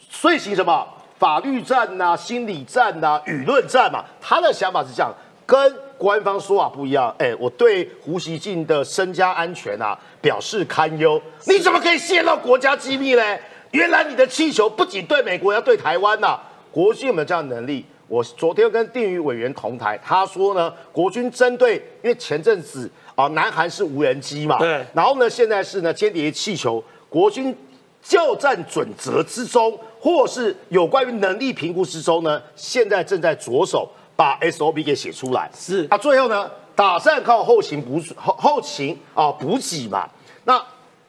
[0.09, 4.03] 遂行什么法律战呐、心理战呐、舆论战嘛？
[4.21, 5.13] 他的想法是这样，
[5.45, 5.75] 跟。
[5.97, 11.19] 官方说法不一样，哎，我对胡锡进的身家安全啊表示堪忧。
[11.47, 13.41] 你怎么可以泄露国家机密嘞？
[13.71, 16.39] 原来你的气球不仅对美国，要对台湾呐。
[16.71, 17.83] 国军有没有这样的能力？
[18.07, 27.57] 我昨天跟定宇委员同台，他说呢，国军针对，因为前阵子啊，南韩是无人机嘛，对，然后呢，现在是呢间谍气球，国军
[28.03, 29.75] 就战准则之中，
[30.07, 33.89] 或是有关于能力评估之中呢，现在正在着手。
[34.15, 40.09] 把 SOP 给写出来是啊，最后呢，打算靠后勤补后后勤啊补给嘛。
[40.43, 40.59] 那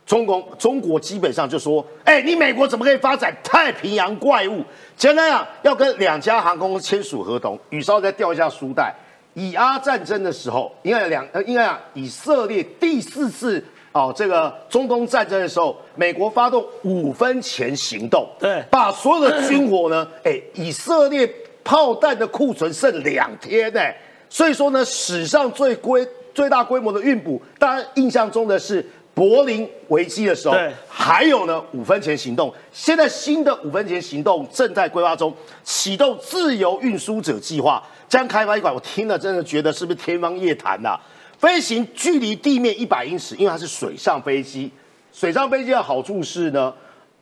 [0.04, 4.62] 中国中国基本上就说，哎，你美国怎么可以发展太平洋怪物？
[4.94, 7.58] 简单讲，要跟两家航空签署合同。
[7.70, 8.94] 宇稍再调一下书袋。
[9.32, 13.64] 以阿战争的时候，应该两呃，应该讲以色列第四次
[13.98, 21.28] 哦这个中东战争的时候，美国发动五分钱行动，对，把所有的军火呢， 哎，以色列。
[21.64, 23.80] 炮弹的库存剩两天呢，
[24.30, 28.82] 所以说呢，史上最规最大规模的运补，大家印象中的是
[29.12, 30.56] 柏林危机的时候，
[30.88, 35.30] 还有呢五分钱行动，现在新的五分钱行动正在规划中，
[35.62, 40.98] 启动自由运输者计划，将开发一款，我听了真的觉得是不是天方夜谭呐？
[41.38, 44.70] 飞行距离地面一百英尺，因为它是水上飞机，
[45.12, 46.74] 水上飞机的好处是呢，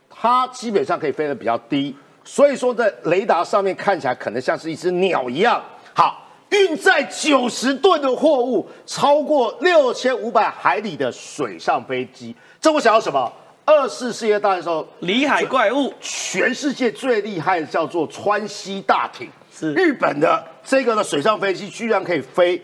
[0.09, 1.95] 它基本上可以飞得比较低。
[2.23, 5.63] 所以说，在雷达上面看起来可能像是一只鸟一样。
[5.93, 13.31] 好，运载九十吨的货物，超过六千五百海里的水上飞机，这我想要什么？
[13.63, 22.61] 二次世界大战的时候，里海怪物全世界最厉害的叫做川西大艇，是日本的这个呢水上飞机居然可以飞，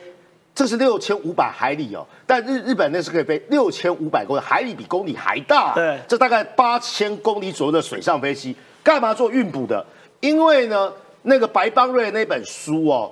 [0.55, 9.83] 这是六千五百海里哦，但日日本那是可以飞六千五百公里，海里比公里还大，对这大概八千公里左右的水上飞机，干嘛做运补的？
[10.19, 13.11] 因为呢，那个白邦瑞那本书哦，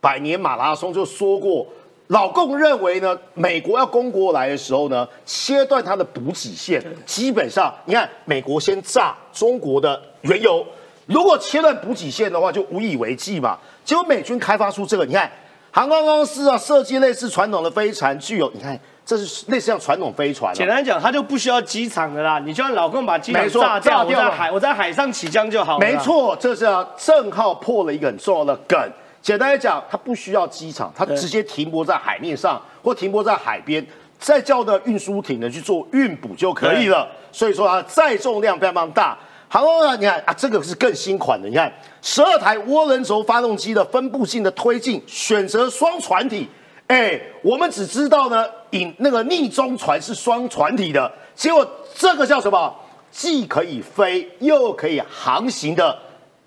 [0.00, 1.66] 百年马拉松就说过，
[2.08, 10.66] 老共认为呢，美国要攻过来的时候呢，切断它的补给线，基本上你看，美国先炸中国的原油，
[11.06, 13.56] 如果切断补给线的话，就无以为继嘛。
[13.84, 15.30] 结果美军开发出这个，你看
[15.72, 20.54] 航空公司啊，设计类似传统的飞船，具有你看，这是类似像传统飞船、啊。
[20.54, 25.80] 简单讲，它就不需要机场的啦，你就让老公把机场炸掉，炸掉我在海我在海上起降就好了。
[25.80, 28.78] 没，错，这是啊，正好破了一个很重要的梗。
[29.22, 33.84] 简单来讲，它不需要机场，它直接停泊在海面上或停泊在海边，
[34.18, 37.08] 再叫的运输艇呢去做运补就可以了。
[37.32, 39.16] 所以说啊，载重量非常非常大。
[39.52, 46.48] 航空呢，你看啊，这个是更新款的，你看十二台涡轮轴发动机的分布性的推进，选择双船体。
[46.86, 52.74] 哎，我们只知道呢，引那个逆中船是双船体的，结果这个叫什么？
[53.10, 55.98] 既可以飞又可以航行的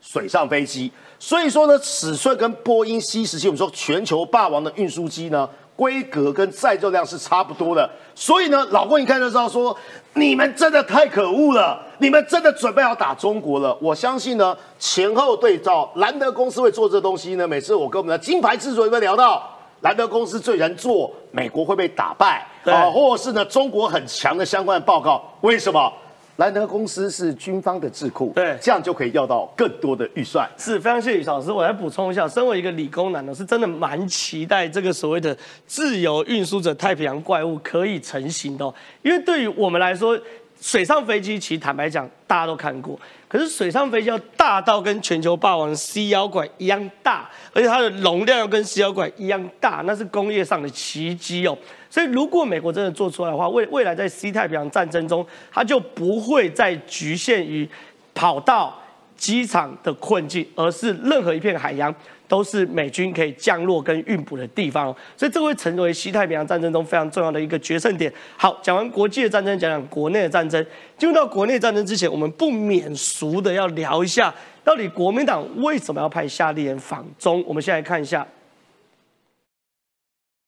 [0.02, 0.92] 水上飞机。
[1.20, 7.90] 所以说呢，尺寸跟波音 C 十七，我们说全球霸王的运输机呢，规格跟载重量是差不多的。
[8.14, 9.76] 所以呢，老郭一看就知道说，
[10.14, 13.78] 你们真的太可恶了，你们真的准备要打中国了。
[13.82, 17.48] 我相信呢，前后对照，兰德公司会做这东西呢。
[17.48, 19.52] 每次我跟我们的金牌制作人会聊到。
[19.82, 25.94] 兰德公司最难做美国会被打败啊，或者是呢中国很强的相关的报告，为什么？
[26.38, 30.50] 兰德公司是军方的智库，对这样就可以要到更多的预算。
[30.58, 31.50] 是非常谢谢宇老师。
[31.50, 40.20] 我来补充一下，身为一个理工男呢，是真的蛮期待这个所谓的自由运输者太平洋怪物可以成型的、哦，因为对于我们来说，
[40.60, 51.58] 水上飞机其实坦白讲大家都看过，可是水上飞机要大到跟全球霸王 C 妖怪一样大，而且它的容量要跟 C 妖怪一样大，那是工业上的奇迹哦。
[51.96, 57.66] 所以如果美国真的做出来的话，未未来在西太平洋战争中，它就不会再局限于
[58.14, 58.78] 跑道、
[59.16, 61.96] 机场的困境，而是任何一片海洋
[62.28, 64.94] 都是美军可以降落跟运补的地方。
[65.16, 68.12] 所以这会成为西太平洋战争中非常重要的一个决胜点。
[68.36, 70.62] 好，讲完国际的战争，讲讲国内的战争。
[70.98, 77.42] 进入到国内战争之前，我们不免俗的要聊一下，到底国民党为什么要派夏立言访中？
[77.48, 78.28] 我们先来看一下。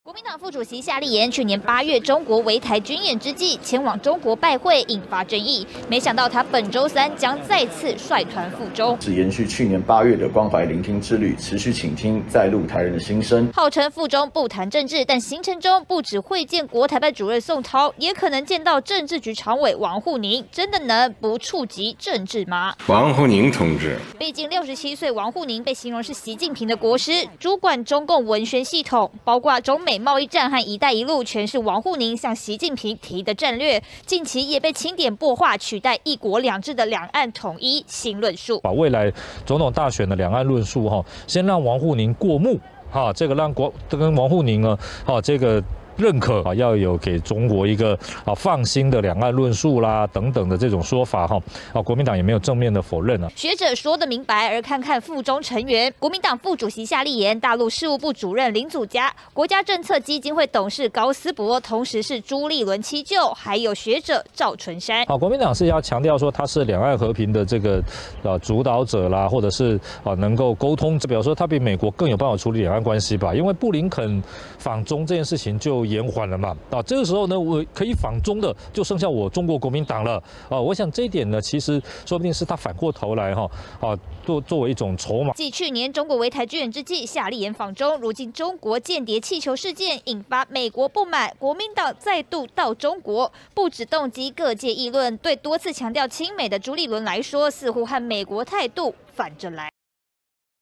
[0.07, 5.67] 国民党副主席夏立言去年八月中国围台军演之际，前往中国拜会，引发争议。
[5.89, 13.51] 没想到他本周三将再次率团赴中，是延续去年八月的关怀聆听之旅，持续倾听在陆台人的心声。
[13.51, 20.41] 号称赴中不谈政治，但行程中不止会见国台办主任宋涛，也可能见到政治局常委王沪宁。
[20.49, 22.73] 真的能不触及政治吗？
[22.87, 33.81] 王沪宁同志，毕竟六十七岁王沪宁被形容是习近平的国师，主管中共文宣系统，包括中美贸易战和“一带一路”，全是王沪宁向习近平提的战略。
[34.05, 38.59] 近期也被清点破化取代“一国两制”的两岸统一新论述。
[38.61, 39.11] 把未来
[39.45, 42.59] 总统大选的两岸论述哈，先让王沪宁过目
[42.91, 45.63] 哈，这个让国跟王沪宁呢，哈这个。
[45.97, 51.41] 认可啊，要有给中国一个啊放心的两岸论述啦等等的这种说法哈
[51.73, 53.27] 啊，国民党也没有正面的否认啊。
[53.35, 65.03] 学者说的明白，而看看附中成员，国民党副主席夏立言、大陆事务部主任林祖嘉、国家政策基金会董事高思博，同时是朱立伦七舅，还有学者赵纯山。
[65.05, 67.83] 啊，国民党是要强调说他是两岸和平的这个
[68.21, 73.33] 呃主导者啦，或者是啊能够沟通，就比如说他比美国更有办法处理两岸关系吧？
[73.33, 74.21] 因为布林肯
[74.59, 75.86] 访中这件事情就。
[75.87, 76.55] 延缓了嘛？
[76.69, 80.59] 啊，这个时候呢，我可以访中的就剩下我中国国民党了啊！
[80.59, 85.33] 我想这一点呢，其实说不定是他反过头来哈啊，作作为一种筹码。
[85.33, 95.15] 继去年中国围台军演之际，夏立言访中，如今中国间谍气球事件引发美国不满，国民党再度到中国，不止动机各界议论。
[95.17, 99.69] 对多次强调亲美的朱立伦来说，似乎和美国态度反着来。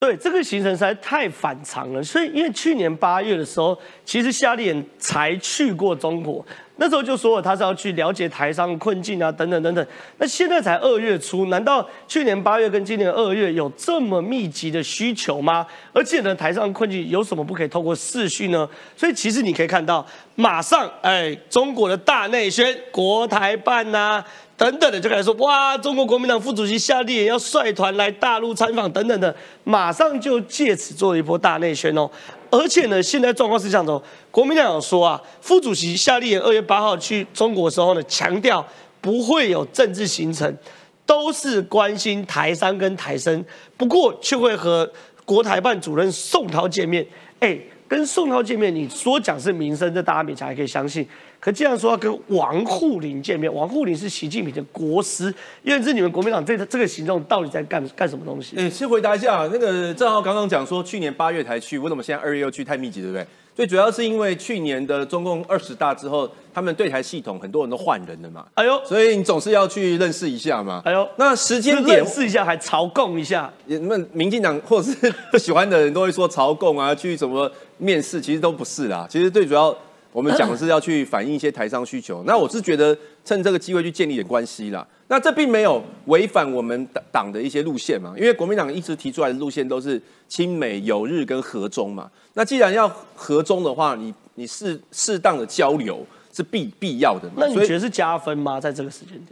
[0.06, 9.88] 对这个行程实在太反常了，所以因为去年八月的时候，其实夏立言才去过中国，那时候就说了他是要去了解台商困境啊，等等等等。
[10.20, 15.66] 那现在才二月初，难道去年八月跟今年二月有这么密集的需求吗？
[15.92, 18.70] 而且呢，台上困境有什么不可以透过视讯呢？
[18.96, 24.24] 所以其实你可以看到，马上哎，中国的大内宣，国台办呐、
[24.58, 32.10] 等等的就开始说哇，中国国民党副主席夏立言要率团来大陆参访等等的，马上就借此做了一波大内宣哦。
[32.50, 38.66] 而且呢，现在状况是这样的，国民党有说啊，副主席夏立言二月八号去中国的时候呢，强调
[39.02, 40.58] 不会有政治行程，
[41.06, 43.44] 都是关心台商跟台生，
[43.76, 44.90] 不过却会和
[45.26, 47.06] 国台办主任宋涛见面。
[47.40, 51.06] 哎，跟宋涛见面，你说讲是民生，这大家勉强还可以相信。
[51.46, 55.32] 可既然说要跟王沪宁见面，王沪宁是习近平的国师，
[55.62, 58.58] 因为是你们国民党这这个行动到底在干干什么东西？
[58.58, 62.64] 哎，先回答一下，那个郑浩刚刚讲说，去年八月才去，为什么现在二月又去？
[62.64, 63.24] 太密集，对不对？
[63.54, 68.44] 最主要是因为去年的中共二十大之后，他们对台系统很多人都换人了嘛。
[68.56, 70.82] 哎呦，所以你总是要去认识一下嘛。
[70.84, 73.54] 哎呦，那时间点认识一下，还朝贡一下。
[73.66, 79.06] 你们民进党或者是不喜欢的人都会说朝贡啊，去什么面试，其实都不是啦。
[79.08, 79.78] 其实最主要。
[80.16, 84.88] 我们讲的是要去反映一些台商需求，那我是觉得趁这个机会去建立点关系啦。
[85.10, 92.10] 那这并没有违反我们党的一些路线嘛，因为国民党一直提出来的路线都是亲美友日跟和中嘛。
[92.34, 97.30] 那既然要和中的话，你你适适当的交流是必必要的。
[97.36, 98.58] 那你觉得是加分吗？
[98.58, 99.28] 在这个时间点？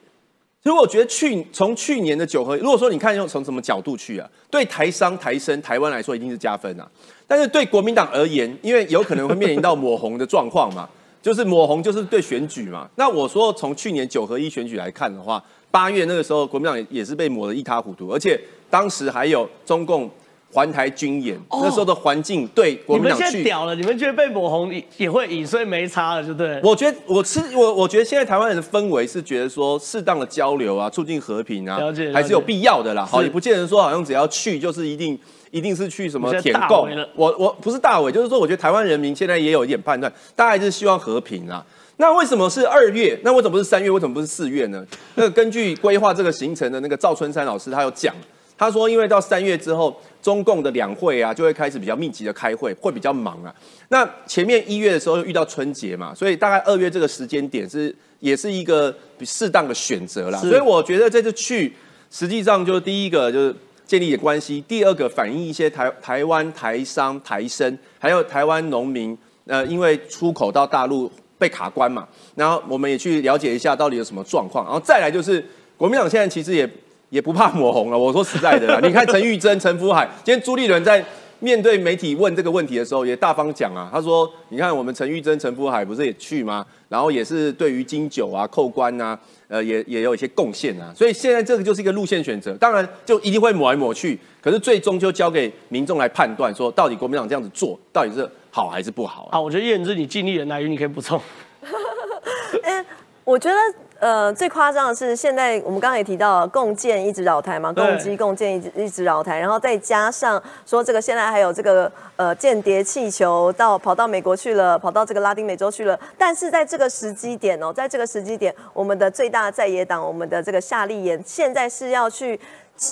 [0.62, 6.86] 所以我觉得去从去年的九合，如果说你看用从什么角度去啊，对台商、台生、台湾来说一定是加分啊。
[7.28, 10.88] 但是对国民党而言，因为有可能会面临到抹红的状况嘛，
[11.22, 12.88] 就是抹红就是对选举嘛。
[12.96, 20.10] 那我说从去年九合一选举来看的话，八月那个时候国民党也是被抹得一塌糊涂，而且当时还有中共。
[20.56, 26.62] 环台军演那时候的环境对国民党去，你们现在屌了，你们觉得被抹红也会赢，所以没差了，就对。
[26.62, 31.80] 我觉得我是我，我觉得现在台湾人的氛围是觉得说适当的交流啊，促进和平啊，
[32.14, 33.04] 还是有必要的啦。
[33.04, 35.18] 好，也不见得说好像只要去就是一定
[35.54, 36.90] 一定是去什么舔共。
[37.16, 41.64] 我我不是大伟，就是说我觉得台湾人民现在也有一点判断，大概是希望和平啊。
[41.98, 43.18] 那为什么是二月？
[43.24, 43.90] 那为什么不是三月？
[43.90, 44.84] 为什么不是四月呢？
[45.14, 48.14] 那根据规划这个行程的那个赵春山老师，他有讲。
[48.56, 53.54] 他说：“因为到三月之后，中共的两会啊，就会开始比较密集的开会，会比较忙啊。
[53.90, 60.38] 那前面一月的时候遇到春节嘛，所以大概二月这个时间点是也是一个适当的选择啦。
[60.38, 61.74] 所以我觉得这次去，
[62.12, 63.56] 实际上就是第一个就是
[63.94, 69.16] 建立的关系，第二个反映一些台台湾台商台生，还有台湾农民，
[69.46, 75.46] 呃，因为出口到大陆被卡关嘛，然后我们也去了解一下到底有什么状况，然后再来就是
[75.78, 76.68] 国民党现在其实也。”
[77.14, 77.96] 也不怕抹红了。
[77.96, 81.06] 我说实在的，你看陈玉珍、陈福海，今天朱立伦在
[81.44, 83.90] 面对媒体问这个问题的时候，也大方讲啊。
[83.92, 86.66] 他说：“你看我们陈玉珍、陈福海不是也去吗？
[86.88, 89.20] 然后也是对于金九啊、扣关啊，
[89.50, 90.94] 呃，也也有一些贡献啊。
[90.96, 99.38] 所以现在这个就是一个路线选择，当然就一定会抹来抹去，可是最终就交给民众来判断，说到底国民党这样子做到底是好还是不好啊？
[99.38, 101.20] 我觉得叶仁之你尽力了，乃云你可以补充。
[102.64, 102.86] 哎，
[103.26, 103.56] 我觉得。
[104.00, 115.98] 呃，最夸张的是，现在我们刚刚也提到，共建一直绕台嘛，共机共建一直一直绕台，然后再加上说这个现在还有这个呃间谍气球到跑到美国去了，跑到这个拉丁美洲去了。
[116.18, 122.38] 但是在这个时机点哦，在这个时机点，我们的最大在野党，我们的这个夏立言，现在是要去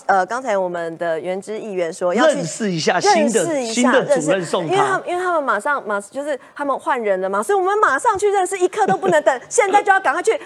[0.06, 10.40] 呃，刚才我们的原知议员说要认识一下新的新的主任送他，因为他们因为他们马上马就是他们换人了嘛，所以我们马上去认识，一刻都不能等，现在就要赶快去。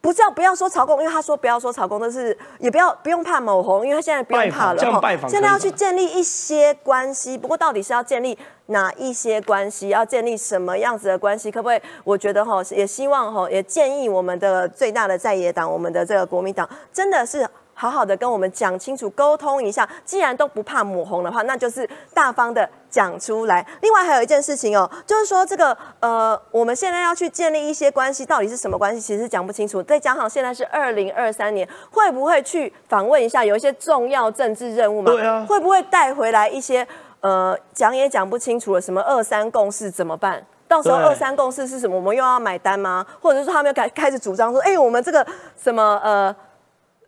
[0.00, 11.80] 不是要不要说曹公，因为他说不要说曹公，但是也不要不用怕某红，因为他现在不用怕了现在要去建立一些关系，不过到底是要建立哪一些关系，要建立什么样子的关系，可不可以？
[12.04, 17.46] 我觉得哈，也希望哈，也建议我们的最大的在野党，我们的这个国民党，真的是。
[17.72, 19.88] 好好的跟我们讲清楚，沟通一下。
[20.04, 23.64] 既然都不怕抹红的话，那就是大方的讲出来。
[23.80, 29.82] 另外还有一件事情哦，就是说这个呃，我们现在要去建立一些关系，到底是什么关系，其实讲不清楚。
[29.82, 35.12] 再加上现在是二零二三年，会不会去访问一下，有一些重要政治任务嘛？
[35.12, 35.46] 对啊。
[35.48, 36.86] 会不会带回来一些
[37.20, 40.44] 呃，讲也讲不清楚了，什么二三共识怎么办？
[40.66, 41.96] 到时候二三共识是什么？
[41.96, 43.06] 我们又要买单吗？
[43.20, 45.26] 或者是说他们开开始主张说，哎，我们这个
[45.56, 46.36] 什么呃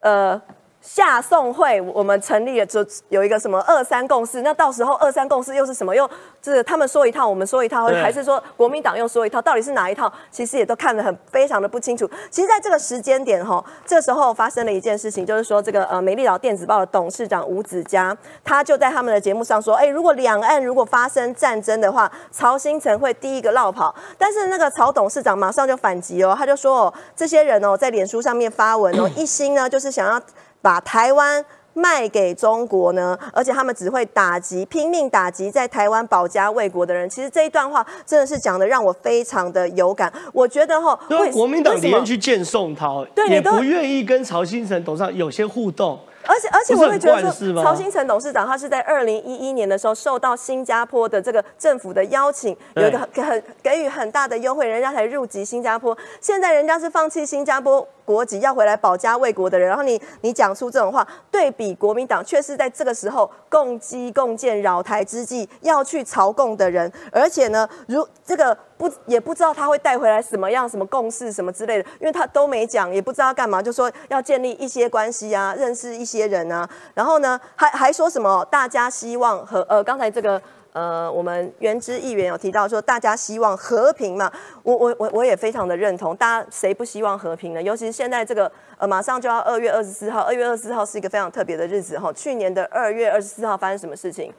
[0.01, 0.43] 呃。
[0.83, 5.95] 下送会，我们成立了就有一个什么二三共识，那到时候二三共识又是什么？
[5.95, 6.11] 又
[6.43, 9.41] 就是他们说一套，我们说一套，还是说国民党又说一套？
[9.41, 10.13] 到底是哪一套？
[10.33, 12.11] 其实也都看得很非常的不清楚。
[12.31, 23.95] 其实，在这个时间点哈，这时候发生了一件事情，就是说这个呃美丽岛电子报的董事长吴子嘉，他就在他们的节目上说，哎，如果两岸如果发生战争的话，曹新成会第一个落跑。
[24.19, 30.21] 但是那个曹董事长马上就反击哦，他就说哦，这些人哦在脸书上面发文哦，一心呢就是想要。
[30.63, 31.45] 把台湾
[31.75, 33.19] 卖给中国呢？
[33.33, 37.09] 而且他们只会打击、拼命打击在台湾保家卫国的人。
[37.11, 40.13] 其实这一段话真的是讲的让我非常的有感。
[40.33, 40.99] 我觉得哈，
[41.33, 45.99] 国民党里面去见宋涛，也不愿意跟曹新成董事长有些互动。
[46.27, 55.97] 而且而且我会觉得说，曹新成董事长他是在二零一一年的时候受到新加坡的这个政府的邀请，有一个很给予很大的优惠，人家才入籍新加坡。
[56.21, 76.23] 现在人家是放弃新加坡国籍要回来保家卫国的人，然后你你讲出这种话，对比国民党却是在这个时候共击共建扰台之际要去朝贡的人，而且呢，如这个不也不知道他会带回来什么样什么共识什么之类的，因为他都没讲，也不知道干嘛，就说要建立一些关系啊，认识一些。
[76.33, 78.43] 人啊，然后呢，还还说什么？
[78.51, 80.41] 大家希望和呃，刚才这个
[80.73, 84.33] 呃，我们原之议员有提到说，大家希望和平嘛。
[84.63, 87.61] 我我我我也非常的认同，大家谁不希望和平呢？
[87.61, 92.11] 尤其是现在这个呃，马上就要二月二十四号，二月二十四号是一个非常特别的日子哈。
[92.15, 94.33] 去年的二月二十四号发生什么事情？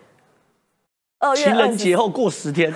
[1.36, 2.74] 情人节后过十天，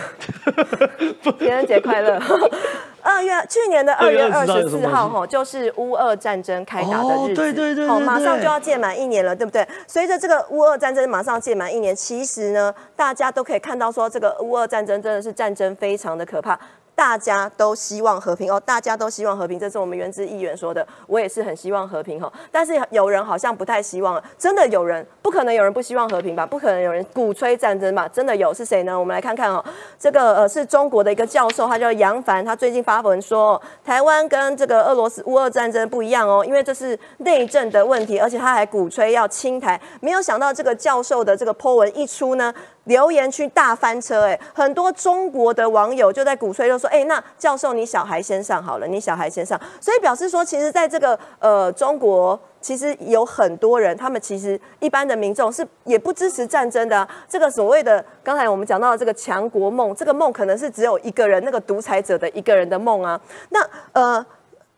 [1.22, 2.20] 情人节快乐。
[3.02, 9.66] 二月去年的二月二十四号，哈，就是乌俄战争开打的日子，对对对，好，马上就要届满一年了，对不对？
[9.88, 16.60] 随着这个乌俄战争马上届满一年，其实呢，大家都可以看到说，这个乌俄战争真的是战争非常的可怕。
[16.98, 22.34] 大家都希望和平哦，大家都希望和平，这是我们原之议员说的，我也是很希望和平哈。
[22.52, 26.44] 但是有人好像不太希望，真的有人不可能有人不希望和平吧？
[26.44, 28.08] 不可能有人鼓吹战争吧？
[28.08, 29.00] 真的有是谁呢？
[29.00, 29.64] 我们来看看哦，
[30.00, 39.80] 这个呃是中国的一个教授，他叫杨凡，他最近发文说，台湾跟这个俄罗斯乌俄战争不一样哦，因为这是内政的问题，而且他还鼓吹要清台。
[40.02, 42.52] 没有想到这个教授的这个 po 文一出呢。
[42.88, 57.08] 留言区大翻车，哎，很多中国的网友就在鼓吹，就说，哎，那教授你小孩先上好了，你小孩先上，所以表示说，其实在这个呃中国，其实有很多人，他们其实一般的民众是也不支持战争的。
[57.30, 63.20] 这个所谓的刚才我们讲到的这个强国梦，这个梦可能是只有一个人，那个独裁者的一个人的梦啊。
[63.50, 63.60] 那
[63.92, 64.26] 呃，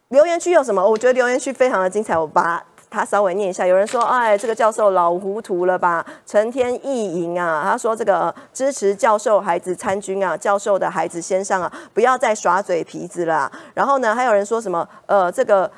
[0.09, 0.83] 留言区有什么？
[0.83, 2.63] 我觉得留言区非常的精彩，我把。
[2.91, 6.03] 他稍微念一下，有人说：“哎，这个教授老糊涂了吧？
[6.25, 14.87] 成天意淫啊！”他说：“这个支持教授孩子参军啊，教授的孩子先上啊，不要再耍嘴皮子了。”然后呢，还有人说什么？
[15.05, 15.69] 呃，这个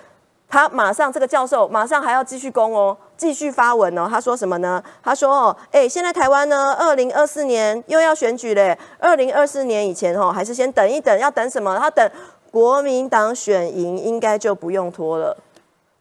[0.47, 4.07] 他马上这个教授马上还要继续攻哦，继续发文哦。
[4.09, 4.81] 他说什么呢？
[5.03, 8.77] 他说：“哦，哎，现在台湾呢，二零二四年又要选举嘞。
[8.99, 11.77] 二零二四年以前哦，还是先等一等，要等什么？
[11.77, 12.09] 他等
[12.51, 15.35] 国民党选赢，应该就不用拖了。”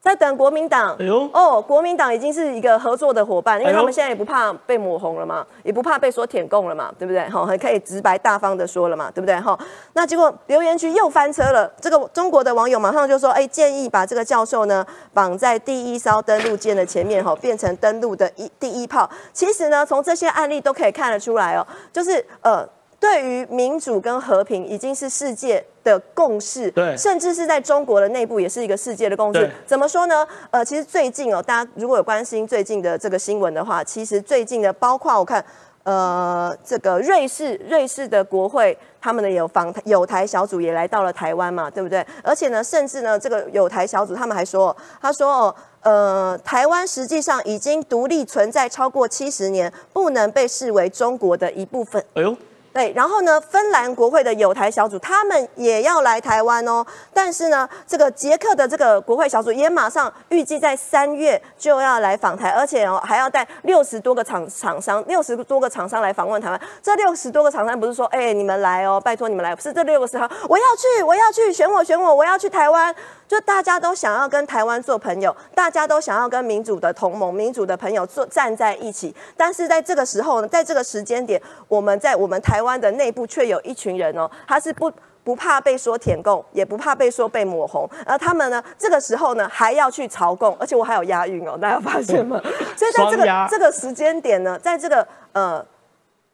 [0.03, 7.29] 在等国民党，哎呦，哦，国民党已经是一个合作的伙伴，因为他们现在也不怕被抹红了嘛，也不怕被说舔共了嘛，对不对？
[7.29, 9.39] 哈，很可以直白大方的说了嘛，对不对？
[9.39, 9.59] 哈，
[9.93, 19.09] 那结果留言区又翻车了，这个中国的网友马上就说，哎，建议把这个教授呢绑在第一艘登陆舰的前面，哈，变成登陆的一第一炮。
[19.35, 22.67] 其实呢，从这些案例都可以看得出来哦，就是呃。
[23.01, 29.51] 对于民主跟和平，已经是世界的共识，对，甚至是在中国的内部也是一个世界的共识。
[29.67, 30.27] 怎么说呢？
[30.51, 35.43] 呃，其实最近哦，大家如果有关心最近的这个新闻的话，其实最近的包括我看，
[35.85, 42.07] 呃，这个瑞士瑞士的国会他们的有访有台小组也来到了台湾嘛，对不对？
[42.23, 52.05] 而且呢，甚至呢，这个有台小组他们还说，他说哦，呃，台湾实际上已经独立存在超过七十年，不能被视为中国的一部分。
[52.13, 52.37] 哎呦。
[52.73, 66.61] 对，然后呢，芬兰国会的有台小组他们也要来台湾哦，但是呢，这个捷克的这个国会小组也马上预计在三月就要来访台，而且哦还要带六十多个厂厂商，六十多个厂商来访问台湾。
[66.81, 72.95] 这六十多个厂商不是说，哎，你们来哦，拜托你们来，不是这六个是哈，我要去，我要去，选我，选我，我要去台湾。
[73.31, 84.91] 就大家都想要跟台湾做朋友，大家都想要跟民主的同盟、民主的朋友做站在一起，但是在这个时候呢，在这个时间点，我们在我们台湾的内部却有一群人哦，他是不
[85.23, 92.41] 不怕被说舔共，也不怕被说被抹红，而他们呢，这个时候呢还要去朝贡，而且我还有押韵哦，大家发现吗？
[92.77, 95.65] 所以在这个这个时间点呢，在这个呃。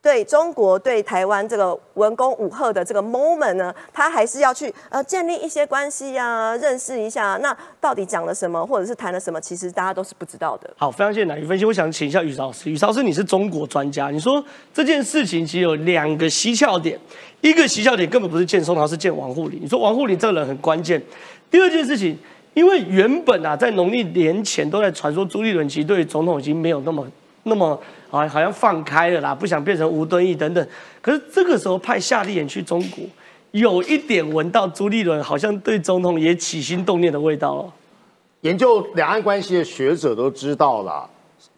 [0.07, 7.37] 对中国对台湾这个文攻武赫的这个 moment 呢，他还是要去呃建立一些关系呀，认识一下。
[7.43, 10.71] 那到底讲了什么，或者是谈了什么，其实大家都是不知道的。
[10.77, 11.65] 好，非常谢谢乃宇分析。
[11.65, 14.41] 我想请一下宇老师，宇老师你是中国专家，你说
[14.73, 16.97] 这件事情其实有两个蹊跷点，
[17.41, 19.59] 一个蹊跷点根本不是见宋涛，是见王沪宁。
[19.61, 21.03] 你说王沪宁这个人很关键。
[21.51, 22.17] 第二件事情，
[22.55, 27.05] 因为原本啊在农历年前都在传说朱立伦其实对总统已经没有那么
[27.43, 27.77] 那么。
[28.17, 30.67] 啊，好像放开了啦，不想变成吴敦义等等。
[31.03, 33.05] 可是这个时候派夏立言去中国，
[33.51, 37.73] 有一点闻到朱立伦好像对总统也起心动念的味道了。
[38.41, 41.09] 研究两岸关系的学者都知道了，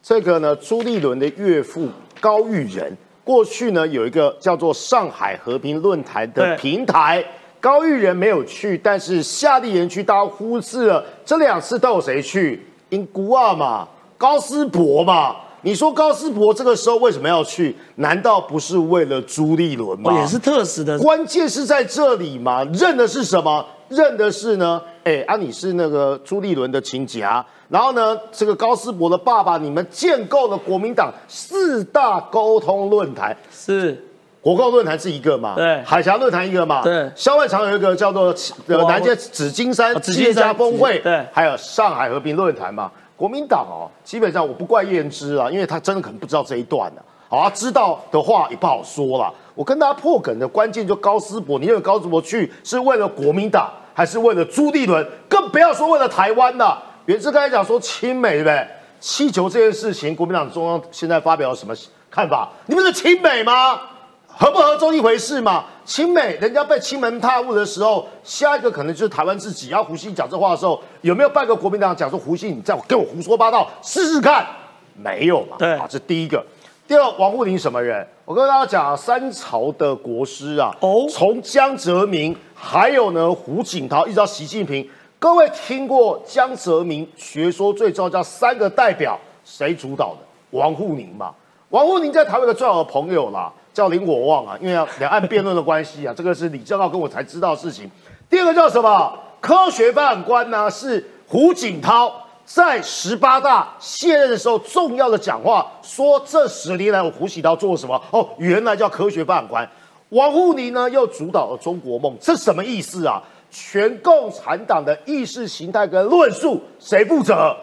[0.02, 1.88] 这个呢，朱立伦的岳父
[2.20, 7.22] 高玉仁过去呢有一个叫做上海和平论坛的平台，
[7.60, 12.64] 高玉仁没有去，但是夏立言去，大家忽视了这两次都有谁去？
[12.90, 13.86] 英古啊嘛。
[14.16, 15.36] 高思博嘛。
[15.62, 17.76] 你说高斯博这个时候为什么要去？
[17.96, 20.12] 难道不是为了朱立伦吗？
[20.20, 22.62] 也是特使的，关键是在这里嘛？
[22.72, 23.64] 认的是什么？
[23.88, 24.80] 认的是呢？
[25.04, 34.04] 哎，啊，你是那个朱立伦的亲家，然后呢，这个高斯博的爸爸，你们建构了国民党四大沟通论坛，是
[34.40, 35.54] 国共论坛是一个嘛？
[35.56, 36.82] 对，海峡论坛一个嘛？
[36.82, 38.34] 对，萧万长有一个叫做
[38.66, 42.92] 呃南京紫金山企业家峰会，对，还有上海和平论坛嘛？
[43.18, 47.02] 国民党哦，基本上我不怪燕之啊，因为他真的可能不知道这一段呢。
[47.28, 49.34] 好，知道的话也不好说了。
[49.56, 55.04] 我跟大家破梗的关键就高思博，你认为高思博去是为了国民党，还是为了朱立伦？
[55.28, 56.80] 更不要说为了台湾了。
[57.06, 58.66] 袁志刚才讲说亲美，对不对？
[59.00, 61.74] 气球这件事情，国民党中央现在发表了什么
[62.08, 62.48] 看法？
[62.66, 63.80] 你们是亲美吗？
[64.26, 65.64] 合不合中一回事嘛？
[65.88, 69.68] 亲美，人家被亲门踏户的时候，下一个可能就是台湾自己。
[69.68, 74.46] 要胡锡讲这话的时候，有没有半个国民党讲说胡锡你再给我胡说八道试试看？
[74.94, 75.56] 没有嘛？
[75.58, 76.44] 对，啊，这第一个。
[76.86, 78.06] 第二，王沪宁什么人？
[78.26, 84.86] 我跟大家讲，三朝的国师啊，哦，从江泽民，还有呢胡锦涛，一直到习近平。
[85.18, 90.18] 各位听过江泽民学说最重要叫三个代表，谁主导的？
[90.50, 91.34] 王沪宁嘛。
[91.70, 93.50] 王沪宁在台湾的最好的朋友啦。
[93.78, 97.88] 叫林火旺啊，因为两岸辩论的关系啊，这个是李正浩跟我才知道的事情。
[98.28, 99.16] 第二个叫什么？
[99.40, 100.68] 科学发展官呢？
[100.68, 102.12] 是胡锦涛
[102.44, 108.02] 在十八大卸任的时候重要的讲话，说这十年来我胡锦涛做了什么？
[108.10, 109.70] 哦，原来叫科学发展官。
[110.08, 113.22] 王沪宁呢又主导了中国梦，这什么意思啊？
[113.48, 117.56] 全共产党的意识形态跟论述谁负责？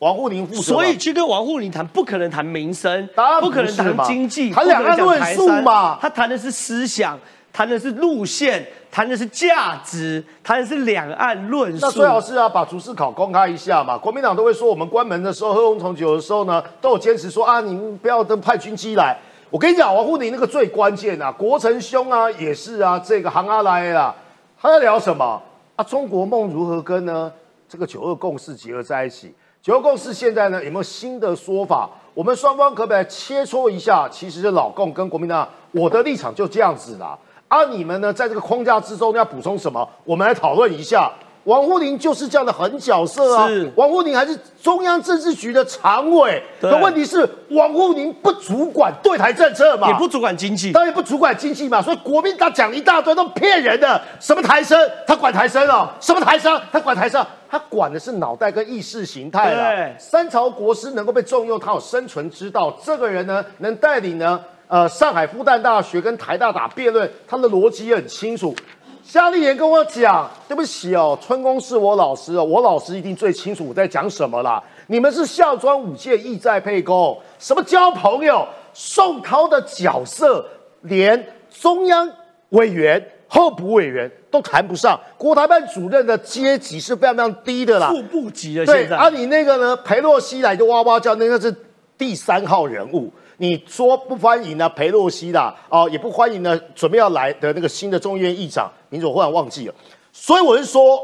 [0.00, 5.98] 王沪宁负责，所以去跟王沪宁谈，不可能谈民生，不可能谈经济，谈两岸论述嘛。
[6.00, 7.18] 他谈的是思想，
[7.52, 11.78] 谈的是路线，谈的是价值，谈的是两岸论述。
[11.82, 13.98] 那最好是啊把逐思考公开一下嘛。
[13.98, 19.14] 国民党都会说，我们关门的时候喝红从酒的时候呢，都有坚持说啊，你们不要等派军机来。
[19.50, 24.16] 我跟你讲，王沪宁那个最关键啊，国成兄啊也是啊，这个行阿来啊，
[24.58, 25.42] 他在聊什么
[25.76, 25.84] 啊？
[25.84, 27.30] 中国梦如何跟呢
[27.68, 29.34] 这个九二共识结合在一起？
[29.62, 31.88] 九二共识现在呢有没有新的说法？
[32.14, 34.08] 我们双方可不可以切磋一下？
[34.08, 37.18] 其实是老共跟国民党，我的立场就这样子啦。
[37.48, 39.86] 啊你们呢，在这个框架之中要补充什么？
[40.04, 41.12] 我们来讨论一下。
[41.44, 43.48] 王沪宁就是这样的狠角色啊！
[43.74, 51.80] 王沪宁还是中央政治局的常委，可问题是王沪宁不主管对台政策嘛，也不主管经济，当然不主管经济嘛。
[51.80, 59.98] 所以国民党讲一大堆都骗人的，什么台生他管台生哦，什么台商他管台商，他管的是脑袋跟意识形态了。
[59.98, 62.70] 三朝国师能够被重用，他有生存之道。
[62.84, 64.38] 这个人呢，能带领呢，
[64.68, 68.54] 呃，上海复旦大学跟台大打辩论，他的逻辑也很清楚。
[69.12, 74.62] 夏立言跟我讲：“对不起哦，春宫是我老师哦，我老师一定最清楚我在讲什么啦。
[74.86, 78.46] 你们是孝庄五届意在沛公，什么交朋友？
[78.72, 80.46] 宋涛的角色
[80.82, 82.08] 连中央
[82.50, 88.64] 委员、候补委员都谈不上，国台办主任的阶级是非常非常低的啦，副部级的。
[88.64, 89.76] 对，啊你那个呢？
[89.78, 91.52] 裴洛西来就哇哇叫，那个是
[91.98, 94.68] 第三号人物。”你说不欢迎呢？
[94.68, 99.74] 裴洛西啦哦，也不欢迎呢，准备要来的那个新的众议院议长，民主忽然忘记了。
[100.12, 101.00] 所以我是说，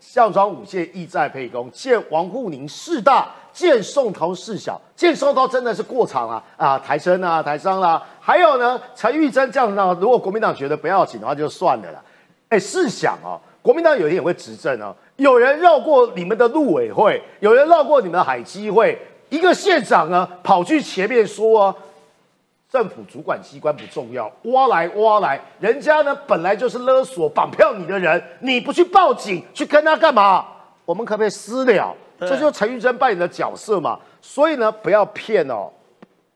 [0.00, 6.78] 项庄舞剑，意在沛公，见王沪宁势大，见宋涛势小，见宋涛真的是过场啊啊！
[6.78, 12.02] 台生啊，台商啦，还有呢，陈玉珍这样呢，如果国民党觉得不要紧的话，就算了啦。
[12.48, 18.98] 哎，试想啊，国民党有一天也会执政啊，有人绕过你们的陆委会，有人绕过你们的海基会。
[19.34, 21.76] 一个县长呢，跑去前面说，啊
[22.70, 30.46] 政府主管机关不重要，挖来挖来，人家呢本来就是勒索绑票你的人，你不去报警，去跟他干嘛？
[30.84, 31.92] 我们可不可以私了？
[32.20, 33.98] 这就是陈玉珍扮演的角色嘛。
[34.22, 35.68] 所以呢，不要骗哦，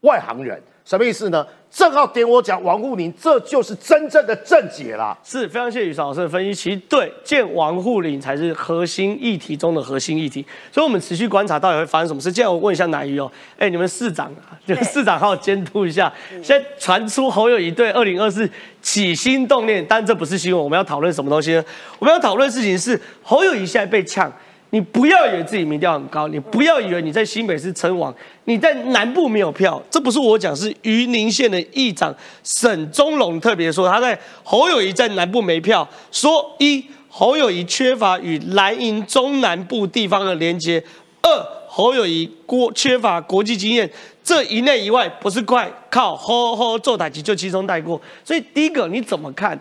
[0.00, 0.60] 外行人。
[0.84, 1.46] 什么意思呢？
[1.70, 5.16] 正好点我讲王沪宁，这就是真正的正解啦。
[5.22, 12.32] 是非常谢谢宇老师的分析，其实对见王沪宁才是核心议题中的核心议题，所以我们持续观察到底会发生什么事。
[12.32, 16.12] 现在我问一下南瑜哦，哎，你们市长啊，就 市长好好监督一下。
[16.42, 18.48] 现在传出侯友谊对二零二四
[18.80, 21.64] 起心动念，但这不是新闻，我们要讨论什么东西呢？
[21.98, 24.32] 我们要讨论事情是侯友谊现在被呛。
[24.70, 28.14] 你不要以为自己民调很高，你不要以为你在新北市称王，
[28.44, 32.14] 你在南部没有票，这不是我讲，是云林县的议长
[32.44, 40.84] 沈宗龙特别说，他在侯友谊在南部没票，说一侯友谊缺乏与蓝营中南部地方的连接，
[41.22, 43.90] 二侯友谊国缺乏国际经验，
[44.22, 49.58] 这一内一外不是快靠吼吼做打击就轻松带过，所以第一个你怎么看？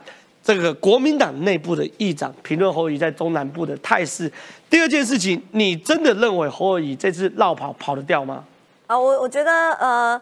[0.47, 4.31] 这个国民党内部的议长评论侯友谊在中南部的态势。
[4.69, 8.45] 第二件事情，你真的认为侯友谊这次绕跑跑得掉吗？
[8.85, 10.21] 啊，我我觉得呃。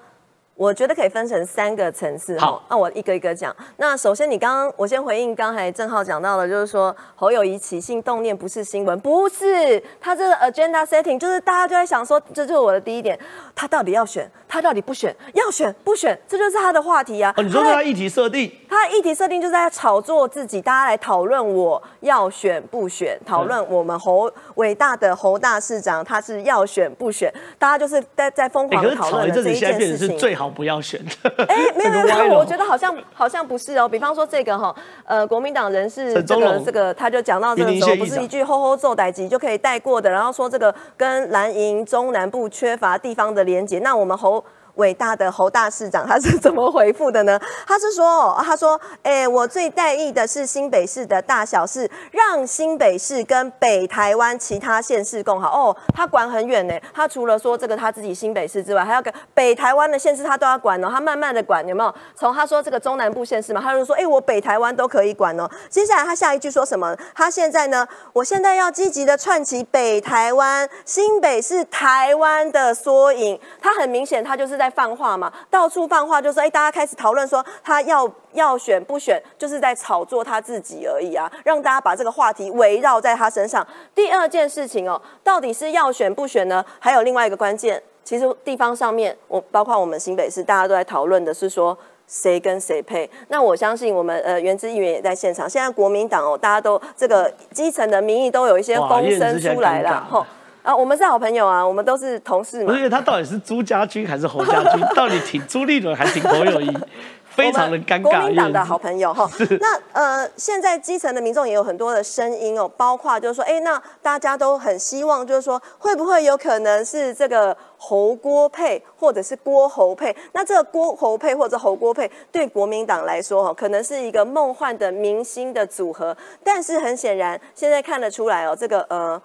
[0.58, 2.40] 我觉得可以分成三个层次。
[2.40, 3.54] 好，那我一个一个讲。
[3.76, 13.20] 那首先，你刚刚我先回应刚才郑浩讲到的，就是说侯友谊起心动念不是新闻，不是他这个 agenda setting，就是大家就在想说，这就是我的第一点，
[13.54, 17.34] 他到底要选，他到底不选，要选不选，这就是他的话题啊。
[17.36, 27.30] 哦，你说他议题设定，他议题设定就是在炒作自己，大家来讨论我要选不选，讨论我们侯伟大的侯大市长他是要选不选，
[27.60, 30.46] 大家就是在在疯狂讨论的这一件事情最好。
[30.56, 31.04] 不要选
[31.50, 33.90] 哎， 没有没有，我觉得好像好像不是哦。
[33.90, 40.10] 比方说这个哈，呃，国民党人士这个这个，他就讲到这个时候，不是一句“吼吼奏歹吉”就可以带过的。
[40.10, 44.45] 然后说这个跟蓝营中南部缺乏地方的连结，那我们侯。
[44.76, 47.40] 伟大的侯大市长他是怎么回复的呢？
[47.68, 55.50] 他是说，他说，哎，我最在意的是新北市的大小事，让新北市跟北台湾其他县市共好。
[55.50, 60.90] 哦，他管很远呢，他除了说这个他自己新北市之外，还要跟北台湾的县市他都要管哦。
[60.92, 61.96] 他慢慢的管，有没有？
[62.16, 65.50] 从他说这个中南部县市嘛，他就说，哎，我北台湾都可以管哦。
[65.70, 66.96] 接下来他下一句说什么？
[67.14, 67.88] 他现在呢？
[68.12, 73.40] 我现在要积极的串起北台湾，新北是台湾的缩影。
[73.62, 74.65] 他很明显，他就是在。
[74.66, 83.66] 在放话嘛，到处放话，就说哎，大家开始讨论说他要要选不选，就是在炒作他自己而已啊，让大家把这个话题围绕在他身上。
[83.94, 86.66] 第二件事情哦，到底是要选不选呢？
[86.80, 93.08] 还有另外一个关键，其实地方上面，我包括我们新北市，大家都在讨论的是说谁跟谁配。
[93.28, 95.48] 那我相信我们呃原之议员也在现场。
[95.48, 100.26] 现在国民党哦，大家都这个基层的民意都有一些风声出来了，吼。
[100.66, 102.74] 啊，我们是好朋友啊，我们都是同事嘛。
[102.74, 104.84] 不是他到底是朱家军还是侯家军？
[104.96, 106.76] 到底挺朱立伦还是挺侯友谊？
[107.30, 108.02] 非常的尴尬。
[108.02, 109.30] 国民党的好朋友哈。
[109.60, 120.16] 那呃，现在基层的民众也有很多的声音哦，包括就是说，哎，那大家都很希望，就是说，会不会有可能是这个侯郭配，或者是郭侯配？
[120.32, 126.16] 那这个郭侯配或者侯郭配，对国民党来说哈，可能是一个梦幻的明星的组合。
[126.44, 129.22] 但是很显然，现在看得出来哦，这个呃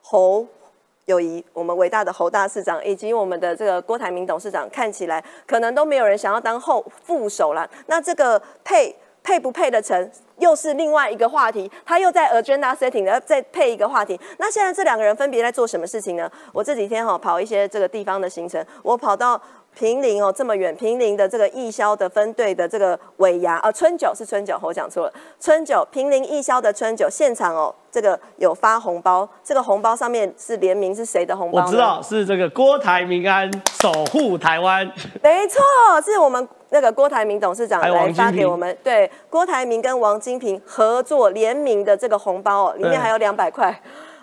[0.00, 0.44] 侯。
[1.06, 7.68] 友谊，我们伟大的侯大市长以及我们的这个郭台铭董事长，看起来可能都没有人想要当后副手了。
[7.86, 11.70] 那这个配配不配得成，又是另外一个话题。
[11.84, 14.18] 他又在 agenda setting 的再配一个话题。
[14.38, 16.30] 那现在这两个人分别在做什么事情呢？
[16.52, 19.40] 我这几天哈跑一些这个地方的行程，我跑到。
[19.74, 31.64] 平林哦，这么远，平林的这个义消的分队的这个尾牙啊，春酒是春酒，我讲错了，春酒平林义消的春酒现场哦，这个有发红包，这个红包上面是联名是谁的红包？
[31.64, 33.50] 我知道是这个郭台铭安
[33.80, 34.86] 守护台湾，
[35.22, 35.62] 没错，
[36.04, 43.74] 是我们那个郭台铭董事长来发给我们，对，郭台铭跟王金平合作联名的这个红包哦，里面还有两百块，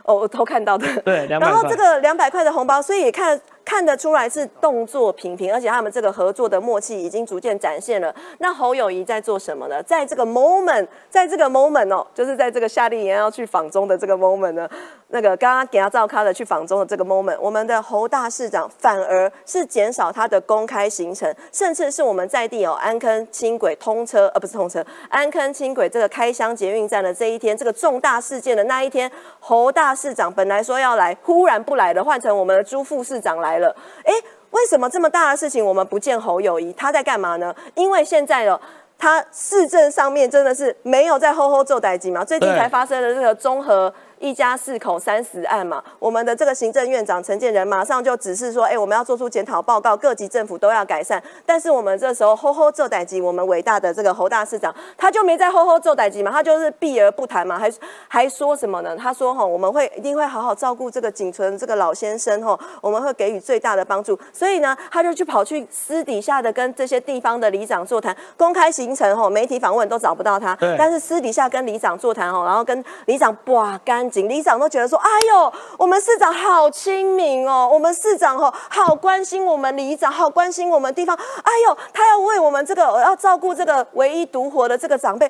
[0.03, 3.39] 哦，我偷看到的，对，然后这个两百块的红包，所以也看。
[3.69, 8.13] 看得出来是动作频频，而且他们这个合作的默契已经逐渐展现了。
[8.39, 9.81] 那侯友谊在做什么呢？
[9.83, 14.67] 在这个 moment，在这个 moment 哦，就是在这个夏令营要去访中的这个 moment 呢，
[15.09, 33.58] 那个刚刚给他照咖的去访中的这个 moment，我们的侯大市长反而是减少他的公开行程，甚至是我们在地有安坑轻轨通车，呃，不是通车，安坑轻轨这个开箱捷运站的这一天，这个重大事件的那一天，侯大市长本来说要来，忽然不来了，换成我们的朱副市长来。
[34.03, 34.13] 哎，
[34.51, 36.71] 为什么这么大的事情我们不见侯友谊？
[36.73, 37.55] 他在干嘛呢？
[37.75, 38.59] 因为现在呢，
[38.97, 43.93] 他市政上面真的是没有在吼吼做代金嘛，最近才发生了这个综合。
[44.19, 51.21] 一家四口三十案嘛，我们的这个行政院长陈建仁马上就指示说，哎，我们要做出检讨报告，各级政府都要改善。
[51.45, 57.71] 但是我们这时候吼吼做代级，我们伟大的这个侯大市长他就没在吼吼做代级嘛，他就是避而不谈嘛，还
[58.09, 58.95] 还说什么呢？
[58.97, 64.19] 他说哈，我们会一定会好好照顾这个仅存这个老先生哈，我们会给予最大的帮助。
[64.33, 74.08] 所以呢，他就去跑去私底下的跟这些地方的里长座谈，公开行程哈，媒体访问都找不到他，但是私底下跟里长座谈哈，然后跟里长哇干。
[74.09, 81.15] 里长都觉得说：“哎呦，我们市长好亲民哦，我们市长哦好关心我们里长，好关心我们地方。
[81.15, 85.29] 哎呦，他要为我们这个要照顾这个唯一独活的这个长辈，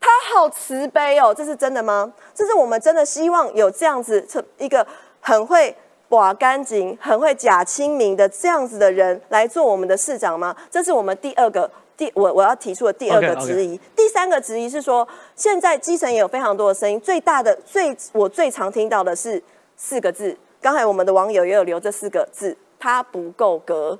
[0.00, 2.12] 他好慈悲哦，这是真的吗？
[2.34, 4.26] 这是我们真的希望有这样子
[4.58, 4.86] 一个
[5.20, 5.76] 很会
[6.08, 10.56] 把干净、很会假亲民的这样子的人来做我们的市长吗？
[10.70, 11.70] 这是我们第二个。”
[12.00, 19.42] 第我我要提出的第二个质疑，第三个质疑是说，现在基层也有非常多的声音，最大的最我最常听到的是
[19.76, 23.98] 四个字，刚才我们的网友也有留这四个字，他不够格，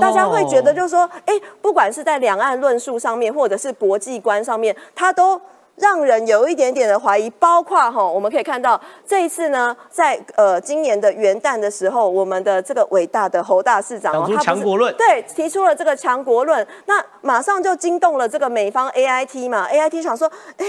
[0.00, 5.38] 大家会觉得就是说，哎，不管是在两岸论述上面，或者是国际观上面，他都
[5.76, 7.28] 让人有一点点的怀疑。
[7.30, 20.66] 包括哈，我们可以看到这一次呢，在呃今年的元旦的时候，我们的这个伟大的侯大市长哦，他强国论，对，提出了这个强国论，那马上就惊动了这个美方 A I T 嘛，A I T 想说，哎，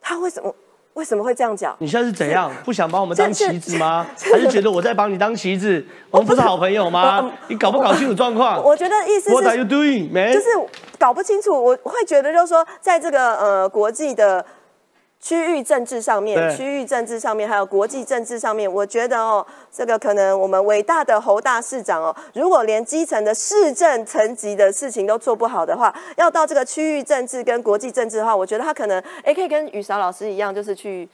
[0.00, 0.54] 他为什么？
[0.98, 1.76] 为什么会这样讲？
[1.78, 2.50] 你现在是怎样？
[2.64, 4.04] 不想把我们当棋子吗？
[4.20, 5.86] 还是觉得我在帮你当棋子？
[6.10, 7.30] 我们不是好朋友吗？
[7.46, 8.60] 你搞不搞清楚状况？
[8.60, 10.32] 我觉得意思是，What are you doing, man？
[10.32, 10.46] 就是
[10.98, 11.52] 搞不清楚。
[11.54, 14.44] 我会觉得，就是说，在这个呃国际的。
[15.20, 31.08] 区域政治上面，区域政治上面，还有国际政治上面，我觉得哦，这个可能我们伟大的侯大市长哦，如果连基层的市政层级的事情都做不好的话，要到这个区域政治跟国际政治的话，我觉得他可能哎，可以跟雨韶老师一样，就是去。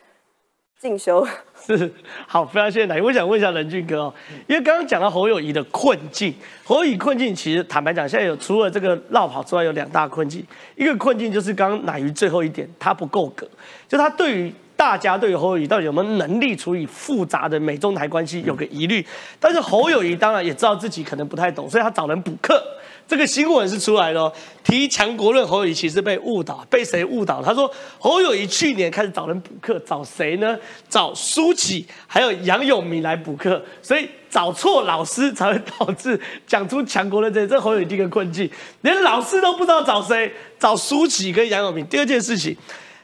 [0.81, 1.27] 进修
[1.67, 1.91] 是
[2.27, 3.01] 好，非常谢谢奶。
[3.01, 4.15] 我想问一下任俊哥哦，
[4.47, 10.45] 因为刚刚讲到侯友谊的困境，侯友谊困境其实坦白讲，现在有除了这个绕跑之外，有两大困境。
[10.77, 13.49] 一个困境就是刚刚乃于最后一点，他不够格，
[13.89, 19.07] 就他对于大家对于侯友谊到底有没有能力处理复杂的美中台关系有个疑虑。
[19.41, 22.63] 但是侯友谊当然也知道自己可能不太懂，所以他找人补课。
[23.07, 24.33] 这个新闻是出来了，
[24.63, 27.43] 提强国论侯友谊其实被误导，被谁误导？
[27.43, 30.59] 他说侯友谊去年开始找人补课，找谁呢？
[30.89, 38.51] 找苏启还有杨永明来补课，所以找错老师才会导致讲出强国论这这侯友谊第一个困境，
[38.81, 41.87] 连老师都不知道找谁，找苏启跟杨永明。
[41.87, 42.57] 第二件事情，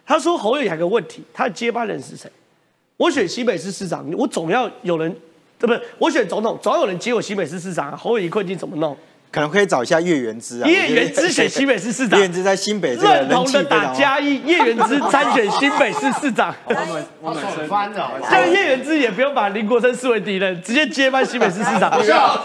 [0.06, 2.30] 他说侯友谊有个问题，他的接班人是谁？
[2.96, 5.14] 我选西北市市长，我总要有人，
[5.58, 5.80] 对不对？
[5.98, 8.96] 我选总统，总要有人接我西北市市长，侯友谊困境怎么弄？
[9.32, 21.90] 可能可以找一下叶元之啊，叶元之选新北市市长，叶元之在新北认同的打加一，叶元之参选新北市市长，我们我们翻了，这个叶元之也不用把林国生视为敌人，直接接班新北市市长，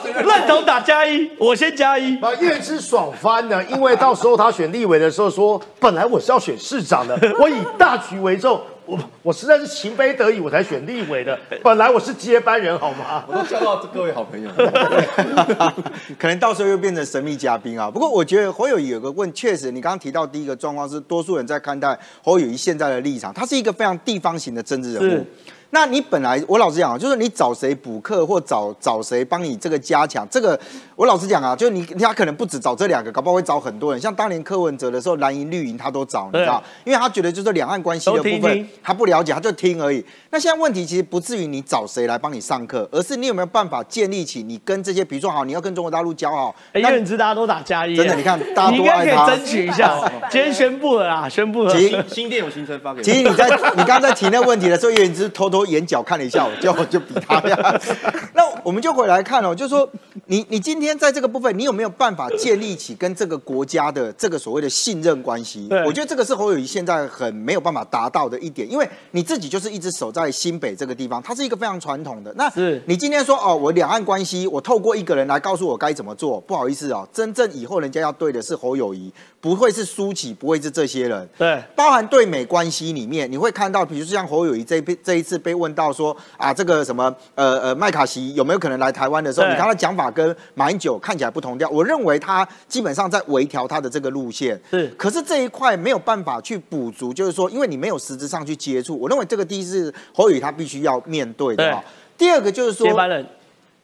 [0.03, 8.61] 认同打加一，我先加一，把叶元之爽翻了，因为到时候他选立委的时候说，本来我是要选市长的，我以大局为重。
[8.85, 11.37] 我我实在是情非得已，我才选立委的。
[11.63, 13.25] 本来我是接班人，好吗？
[13.29, 14.49] 我都叫到各位好朋友，
[16.19, 17.89] 可能到时候又变成神秘嘉宾啊。
[17.89, 25.25] 不过我觉得侯友谊有个问，确实你刚刚提到第一个状况是，多数人在看待侯友谊现在的立场，他是一个非常地方型的政治人物。
[25.71, 30.57] 那你本来我老实讲啊，就是你找谁补课或找找谁帮你这个加强，这个
[30.95, 33.99] 我老实讲啊，就是你他可能不止找这两个，搞不好会找很多人。
[33.99, 40.03] 像当年柯文哲的时候，蓝营绿营他都找，你知道，因为他觉得就是两岸关系的部分他不了解，他就听而已。
[40.29, 46.55] 那现在问题其实不至于你找谁来帮你上课，而是你有没有办法建立起你跟这些，比如说好，你要跟中国大陆交好。
[46.73, 49.99] 哎，叶远大家都打加一，真的，你看大家都爱他，争取一下。
[50.29, 51.77] 今天宣布了啊，宣布了。
[51.77, 53.01] 新新店有行程发给。
[53.01, 56.45] 其实你在你刚刚在提那问题的时候，叶远之偷偷眼角看了一下。
[56.45, 57.81] 我就 就比他呀，
[58.33, 59.89] 那我们就回来看哦，就是说，
[60.25, 65.67] 你你今天在这个部分，你有没有办法建立起跟这个国家的这个所谓的信任关系？
[65.85, 72.33] 我觉得这个是侯友谊现在很没有办法达到的一点，因为你自己就是一直守在新北这个地方，它是一个非常传统的。
[72.35, 79.11] 那是你今天说哦，我两岸关系，我透过一个人来告诉我该怎么做，不好意思哦，真正以后人家要对的是侯友谊，
[79.45, 81.29] 不会是苏起，不会是这些人。
[81.37, 86.17] 对，包含对美关系里面，你会看到，比如说像侯友谊这被这一次被问到说。
[86.37, 91.69] 啊，这个什么呃呃麦卡锡有没有可能来台湾的时候，你看他讲法跟马英九看起来不同调。
[91.69, 94.59] 我认为他基本上在微调他的这个路线。
[94.71, 98.97] 是，可是这一块没有办法去补足，就是说，因为你没有实质上去接触。
[98.99, 101.83] 我认为这个第一是侯宇他必须要面对的。
[102.17, 103.25] 第二个就是说接班人。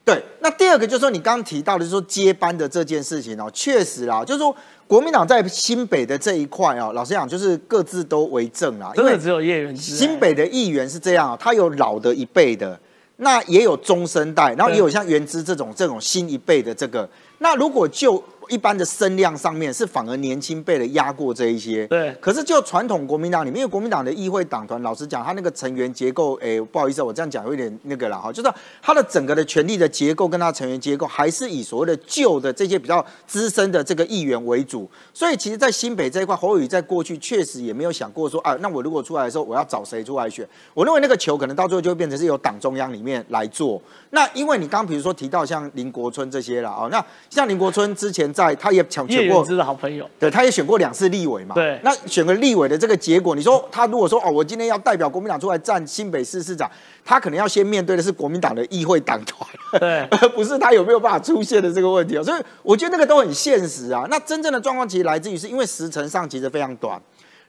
[0.04, 4.56] 对，那第二个就是说你刚刚提到的，就是说接班的这件事情哦，确实啊，就是说。
[4.92, 8.92] 国民党在新北的这一块啊，老实讲就是各自都为政啊。
[8.94, 9.96] 真的只有叶元之。
[9.96, 12.78] 新北的议员是这样，他有老的一辈的，
[13.16, 17.10] 那也有中生代，然后也有像元之这种这种新一辈的这个。
[17.38, 18.22] 那如果就
[18.52, 22.14] 一般的声量上面是反而年轻辈的压过这一些，对。
[22.20, 34.90] 可是就传统国民党里面，因为国民党的议会党团，老实讲，他那个成员结构，哎，不好意思，我这样讲有点那个了哈，就是他的整个的权力的结构跟他成员结构，还是以所谓的旧的这些比较资深的这个议员为主。
[35.14, 40.46] 所以其实，在新北这一块，侯友谊在过去确实也没有想过说，啊，那我如果出来的时候，我要找谁出来选？
[40.74, 43.82] 我认为那个球可能到最后就会变成是由党中央里面来做。
[44.10, 49.08] 那因为你刚比如说提到像林国春这些了啊，那像林国春之前在 他也抢。
[49.12, 51.54] 选过的好朋友，对，他也选过两次立委嘛。
[51.54, 56.72] 对，那选个立委的这个结果，你说他如果说哦，我今天要代表国民党出来站新北市市长，
[57.04, 59.46] 他可能要先面对的是国民党的议会党团，
[59.78, 62.16] 对， 而不是他有没有办法出现的这个问题。
[62.24, 64.06] 所以我觉得那个都很现实啊。
[64.10, 67.02] 那真正的状况其实来自于是因为时程上其实非常短。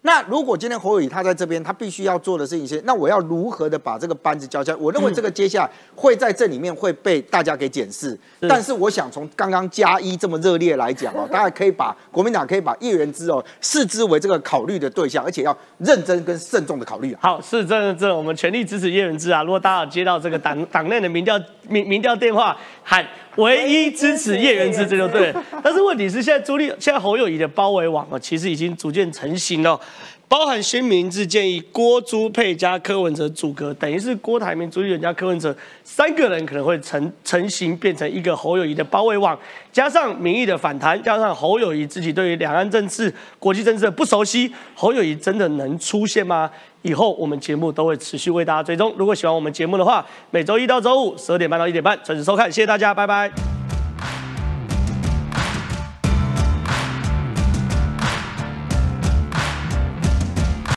[0.04, 4.78] 那如果今天侯友谊他在这边，他必须要做的事情是，那我要如何的把这个班子交下来？
[4.80, 8.18] 我认为这个接下来会在这里面会被大家给检视。
[8.40, 17.16] 但是我想从刚刚加一这么热烈来讲哦， 大家可以把国民党可以把叶元之哦视之为这个考虑的对象，而且要认真跟慎重的考虑。
[17.20, 19.44] 好，是真的，真的我们全力支持叶元之啊！
[19.44, 25.34] 如果大家接到这个党党内的民调民民调电话，喊唯一支持叶元之，这就对。
[25.62, 29.80] 但是问题是，现在朱立现在侯友谊的包围网啊，其实已经逐渐成型了。
[30.28, 35.54] 包含新名字建议郭朱佩加柯文哲组阁，等于是郭台铭、朱立伦加柯文哲
[35.84, 39.38] 三个人可能会成成型，变成一个侯友谊的包围网。
[39.70, 46.50] 加上民意的反弹，加上侯友谊自己对于两岸政治、国际政治的不熟悉，侯友谊真的能出现吗？
[46.82, 48.92] 以后我们节目都会持续为大家追踪。
[48.96, 52.50] 如果喜欢我们节目的话，每周一到周五十二点半到一点半准时收看。
[52.50, 53.30] 谢谢大家，拜拜。